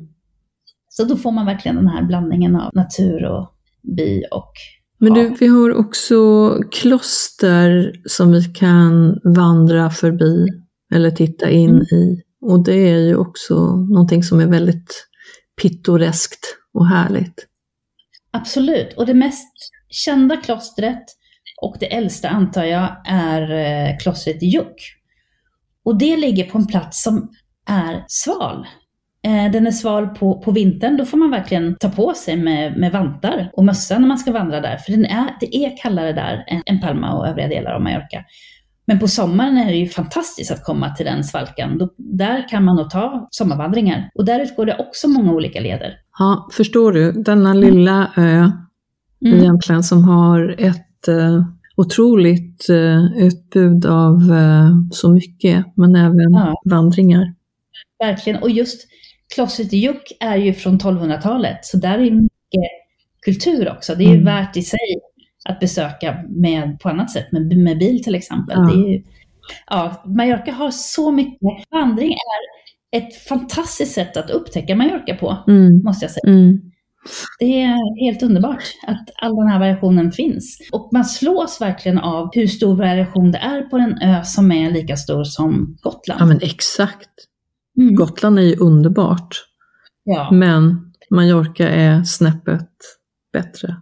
Så 0.89 1.04
då 1.04 1.15
får 1.15 1.32
man 1.32 1.45
verkligen 1.45 1.76
den 1.76 1.88
här 1.88 2.04
blandningen 2.04 2.56
av 2.56 2.71
natur 2.74 3.26
och 3.26 3.54
by 3.97 4.24
och 4.32 4.52
Men 4.97 5.13
du, 5.13 5.36
vi 5.39 5.47
har 5.47 5.74
också 5.74 6.50
kloster 6.71 7.91
som 8.06 8.32
vi 8.32 8.43
kan 8.43 9.19
vandra 9.24 9.89
förbi 9.89 10.61
eller 10.91 11.12
titta 11.12 11.49
in 11.49 11.69
Mm. 11.69 11.82
i. 11.82 12.21
Och 12.41 12.63
det 12.65 12.73
är 12.75 12.97
ju 12.99 13.15
också 13.15 13.75
någonting 13.75 14.23
som 14.23 14.39
är 14.39 14.47
väldigt 14.47 15.08
pittoreskt 15.62 16.58
och 16.73 16.88
härligt. 16.88 17.47
Absolut. 18.32 18.93
Och 18.93 19.06
det 19.06 19.13
mest 19.13 19.54
kända 19.89 20.38
klostret 20.38 21.04
och 21.62 21.75
det 21.80 21.93
äldsta 21.95 22.30
antar 22.30 22.63
jag 22.63 22.95
är 23.08 23.51
eh, 23.51 23.97
klostret 23.97 24.43
i 24.43 24.45
Juk. 24.45 24.97
Och 25.86 25.97
det 25.97 26.17
ligger 26.17 26.43
på 26.43 26.58
en 26.58 26.67
plats 26.67 27.04
som 27.04 27.30
är 27.67 28.04
sval. 28.08 28.67
Eh, 29.23 29.51
Den 29.51 29.67
är 29.67 29.71
sval 29.71 30.08
på, 30.08 30.41
på 30.41 30.51
vintern, 30.51 30.97
då 30.97 31.06
får 31.06 31.17
man 31.17 31.32
verkligen 31.32 31.75
ta 31.75 31.89
på 31.89 32.13
sig 32.13 32.36
med, 32.38 32.77
med 32.77 32.91
vantar 32.91 33.49
och 33.54 33.65
mössa 33.65 33.99
när 33.99 34.08
man 34.08 34.17
ska 34.17 34.32
vandra 34.32 34.62
där. 34.62 34.77
För 34.77 34.91
den 34.91 35.06
är, 35.06 35.38
det 35.39 35.56
är 35.56 35.77
kallare 35.77 36.13
där 36.13 36.43
än, 36.47 36.63
än 36.65 36.80
Palma 36.82 37.13
och 37.13 37.27
övriga 37.27 37.47
delar 37.47 37.71
av 37.71 37.82
Mallorca. 37.82 38.23
Men 38.86 39.00
på 39.00 39.08
sommaren 39.08 39.58
är 39.58 39.65
det 39.72 39.78
ju 39.78 39.88
fantastiskt 39.88 40.52
att 40.52 40.63
komma 40.63 40.89
till 40.96 41.06
den 41.06 41.24
svalkan. 41.24 41.78
Då, 41.78 41.94
där 41.98 42.48
kan 42.50 42.63
man 42.63 42.76
nog 42.76 42.89
ta 42.89 43.28
sommarvandringar. 43.32 44.10
Och 44.15 44.26
där 44.26 44.39
utgår 44.39 44.65
det 44.65 44.76
också 44.80 45.08
många 45.08 45.32
olika 45.34 45.60
leder. 45.60 45.94
Ja, 46.20 46.50
förstår 46.54 46.91
du? 46.91 47.12
Denna 47.12 47.54
lilla 47.54 48.12
ö 48.17 48.52
Mm. 49.26 49.39
egentligen 49.39 49.84
som 49.84 50.04
har 50.04 50.56
ett 50.60 51.08
eh, 51.08 51.44
otroligt 51.76 52.70
eh, 52.70 53.24
utbud 53.24 53.86
av 53.86 54.15
eh, 54.15 54.70
så 54.91 55.10
mycket, 55.12 55.65
men 55.76 55.96
även 55.96 56.32
Ja. 56.34 56.62
vandringar. 56.70 57.34
Verkligen. 58.00 58.41
Och 58.44 58.50
just 58.50 58.88
Juk 59.72 60.12
är 60.20 60.36
ju 60.36 60.54
från 60.54 60.80
1200-talet, 60.80 61.60
så 61.62 61.78
där 61.78 61.98
är 61.98 62.12
mycket 62.12 62.72
kultur 63.26 63.70
också. 63.78 63.96
Det 63.96 64.04
är 64.04 64.08
ju 64.08 64.13
Mm. 64.22 64.26
värt 64.26 64.58
i 64.58 64.62
sig 64.62 64.80
att 65.49 65.60
besöka 65.60 66.17
med, 66.30 66.80
på 66.80 66.89
annat 66.89 67.12
sätt, 67.12 67.32
med, 67.32 67.58
med 67.58 67.77
bil 67.80 68.04
till 68.04 68.15
exempel. 68.15 68.58
Ja. 68.58 68.75
Ju, 68.75 69.04
ja, 69.69 70.04
Mallorca 70.06 70.51
har 70.51 70.71
så 70.71 71.12
mycket. 71.12 71.39
Vandring 71.71 72.12
är 72.12 72.97
ett 72.97 73.15
fantastiskt 73.27 73.93
sätt 73.93 74.17
att 74.17 74.30
upptäcka 74.30 74.75
Mallorca 74.75 75.15
på, 75.15 75.43
Mm. 75.47 75.84
måste 75.84 76.06
jag 76.06 76.12
säga. 76.12 76.34
Mm. 76.34 76.62
Det 77.39 77.62
är 77.62 78.06
helt 78.06 78.23
underbart 78.23 78.63
att 78.88 79.10
all 79.21 79.36
den 79.36 79.47
här 79.47 79.60
variationen 79.60 80.12
finns. 80.12 80.58
Och 80.71 80.89
man 80.93 81.06
slås 81.06 81.62
verkligen 81.62 81.97
av 81.97 82.30
hur 82.34 82.47
stor 82.47 82.75
variation 82.75 83.32
det 83.32 83.38
är 83.38 83.62
på 83.62 83.77
en 83.77 83.97
ö 84.01 84.23
som 84.23 84.51
är 84.51 84.71
lika 84.71 84.95
stor 84.95 85.23
som 85.23 85.77
Gotland. 85.82 86.21
Ja, 86.21 86.25
men 86.25 86.38
exakt. 86.41 87.10
Mm. 87.77 87.95
Gotland 87.95 88.39
är 88.39 88.43
ju 88.43 88.56
underbart, 88.56 89.36
Ja. 90.04 90.30
men 90.32 90.91
Mallorca 91.10 91.69
är 91.69 92.04
snäppet 92.04 92.69
bättre. 93.34 93.75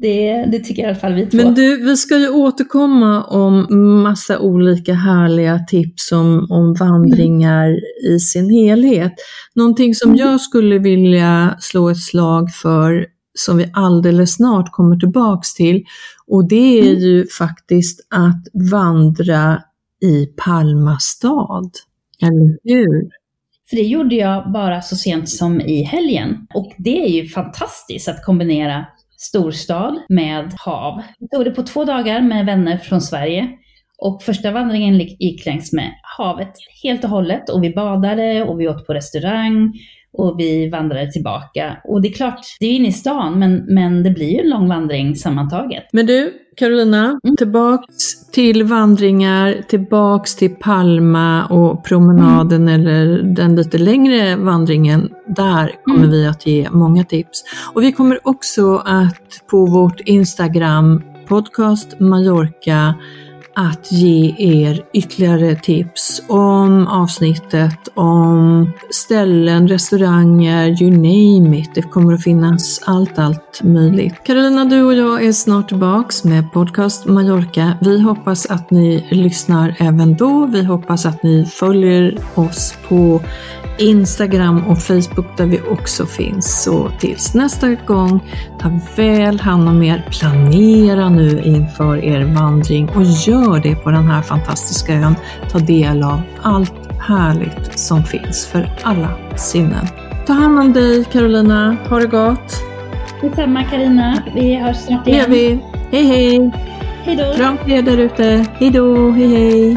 Det, 0.00 0.44
det 0.52 0.58
tycker 0.58 0.82
i 0.82 0.86
alla 0.86 0.94
fall 0.94 1.14
vi 1.14 1.26
två. 1.26 1.36
Men 1.36 1.54
du, 1.54 1.84
vi 1.84 1.96
ska 1.96 2.18
ju 2.18 2.28
återkomma 2.28 3.24
om 3.24 3.66
massa 4.02 4.38
olika 4.38 4.94
härliga 4.94 5.58
tips 5.58 6.12
om, 6.12 6.46
om 6.50 6.74
vandringar 6.74 7.76
i 8.14 8.18
sin 8.18 8.50
helhet. 8.50 9.12
Någonting 9.54 9.94
som 9.94 10.10
Mm. 10.10 10.18
jag 10.26 10.40
skulle 10.40 10.78
vilja 10.78 11.56
slå 11.60 11.88
ett 11.90 12.00
slag 12.02 12.50
för 12.50 13.06
som 13.38 13.56
vi 13.56 13.70
alldeles 13.72 14.34
snart 14.34 14.72
kommer 14.72 14.96
tillbaks 14.96 15.54
till 15.54 15.84
och 16.26 16.48
det 16.48 16.78
är 16.78 16.90
Mm. 16.90 16.98
ju 17.02 17.26
faktiskt 17.38 18.00
att 18.10 18.70
vandra 18.72 19.62
i 20.02 20.26
Palma 20.26 20.98
stad. 21.00 21.70
Eller 22.22 22.58
hur? 22.64 23.10
För 23.70 23.76
det 23.76 23.82
gjorde 23.82 24.14
jag 24.14 24.52
bara 24.52 24.82
så 24.82 24.96
sent 24.96 25.28
som 25.28 25.60
i 25.60 25.82
helgen. 25.82 26.46
Och 26.54 26.72
det 26.78 27.04
är 27.04 27.08
ju 27.08 27.28
fantastiskt 27.28 28.08
att 28.08 28.24
kombinera 28.24 28.86
storstad 29.18 30.02
med 30.08 30.52
hav. 30.56 31.02
Jag 31.18 31.30
tog 31.30 31.44
det 31.44 31.50
på 31.50 31.62
två 31.62 31.84
dagar 31.84 32.20
med 32.20 32.46
vänner 32.46 32.78
från 32.78 33.00
Sverige. 33.00 33.48
Och 33.98 34.22
första 34.22 34.50
vandringen 34.50 34.98
gick 34.98 35.46
längs 35.46 35.72
med 35.72 35.92
havet 36.02 36.52
helt 36.82 37.04
och 37.04 37.10
hållet. 37.10 37.50
Och 37.50 37.64
vi 37.64 37.74
badade 37.74 38.42
och 38.42 38.60
vi 38.60 38.68
åt 38.68 38.86
på 38.86 38.94
restaurang. 38.94 39.72
Och 40.18 40.34
vi 40.38 40.68
vandrade 40.70 41.12
tillbaka. 41.12 41.76
Och 41.84 42.02
det 42.02 42.08
är 42.08 42.12
klart, 42.12 42.40
det 42.60 42.66
är 42.66 42.72
inne 42.72 42.88
i 42.88 42.92
stan, 42.92 43.38
men, 43.38 43.64
men 43.68 44.02
det 44.02 44.10
blir 44.10 44.28
ju 44.32 44.38
en 44.40 44.50
lång 44.50 44.68
vandring 44.68 45.16
sammantaget. 45.16 45.84
Men 45.92 46.06
du, 46.06 46.32
Carolina, 46.56 47.20
tillbaks 47.38 48.30
till 48.32 48.62
vandringar, 48.64 49.56
tillbaks 49.68 50.36
till 50.36 50.54
Palma 50.56 51.46
och 51.46 51.84
promenaden 51.84 52.68
eller 52.68 53.22
den 53.22 53.56
lite 53.56 53.78
längre 53.78 54.36
vandringen. 54.36 55.08
Där 55.26 55.74
kommer 55.84 55.98
Mm. 55.98 56.10
vi 56.10 56.26
att 56.26 56.46
ge 56.46 56.68
många 56.70 57.04
tips. 57.04 57.44
Och 57.74 57.82
vi 57.82 57.92
kommer 57.92 58.18
också 58.28 58.76
att 58.76 59.42
på 59.50 59.66
vårt 59.66 60.00
Instagram, 60.00 61.02
podcast 61.28 62.00
Mallorca, 62.00 62.94
att 63.58 63.92
ge 63.92 64.34
er 64.38 64.82
ytterligare 64.92 65.56
tips 65.56 66.22
om 66.28 66.86
avsnittet, 66.86 67.88
om 67.94 68.70
ställen, 68.90 69.68
restauranger, 69.68 70.82
you 70.82 70.90
name 70.90 71.58
it. 71.58 71.70
Det 71.74 71.82
kommer 71.82 72.14
att 72.14 72.22
finnas 72.22 72.80
allt, 72.86 73.18
allt 73.18 73.60
möjligt. 73.62 74.14
Carolina, 74.24 74.64
du 74.64 74.82
och 74.82 74.94
jag 74.94 75.24
är 75.24 75.32
snart 75.32 75.68
tillbaks 75.68 76.24
med 76.24 76.52
podcast 76.52 77.06
Mallorca. 77.06 77.78
Vi 77.80 78.00
hoppas 78.00 78.46
att 78.46 78.70
ni 78.70 79.06
lyssnar 79.10 79.74
även 79.78 80.16
då. 80.16 80.46
Vi 80.46 80.64
hoppas 80.64 81.06
att 81.06 81.22
ni 81.22 81.44
följer 81.44 82.18
oss 82.34 82.74
på 82.88 83.20
Instagram 83.78 84.66
och 84.66 84.78
Facebook 84.78 85.36
där 85.36 85.46
vi 85.46 85.60
också 85.60 86.06
finns. 86.06 86.62
Så 86.62 86.90
tills 86.98 87.34
nästa 87.34 87.74
gång, 87.74 88.20
ta 88.60 88.80
väl 88.96 89.40
hand 89.40 89.68
om 89.68 89.82
er, 89.82 90.06
planera 90.10 91.08
nu 91.08 91.42
inför 91.44 92.04
er 92.04 92.34
vandring 92.34 92.88
och 92.88 93.04
gör 93.04 93.47
det 93.56 93.74
på 93.74 93.90
den 93.90 94.04
här 94.06 94.22
fantastiska 94.22 94.92
ön. 94.94 95.14
Ta 95.50 95.58
del 95.58 96.02
av 96.02 96.20
allt 96.42 96.74
härligt 97.00 97.78
som 97.78 98.04
finns 98.04 98.46
för 98.46 98.70
alla 98.82 99.08
sinnen. 99.36 99.86
Ta 100.26 100.32
hand 100.32 100.58
om 100.58 100.72
dig 100.72 101.04
Carolina, 101.04 101.76
ha 101.88 101.98
det 101.98 102.06
gott. 102.06 102.62
Detsamma 103.22 103.64
Karina. 103.64 104.22
vi 104.34 104.54
hörs 104.56 104.76
snart 104.76 105.04
Det 105.04 105.10
gör 105.10 105.16
igen. 105.16 105.30
vi. 105.30 105.58
Hej 105.96 106.06
hej! 106.06 106.50
Hej 107.04 107.16
då! 107.16 107.34
Kram 107.36 107.56
till 107.64 107.72
er 107.72 107.82
där 107.82 107.98
ute. 107.98 108.46
Hej 108.58 108.70
då, 108.70 109.10
hej 109.10 109.26
hej! 109.28 109.76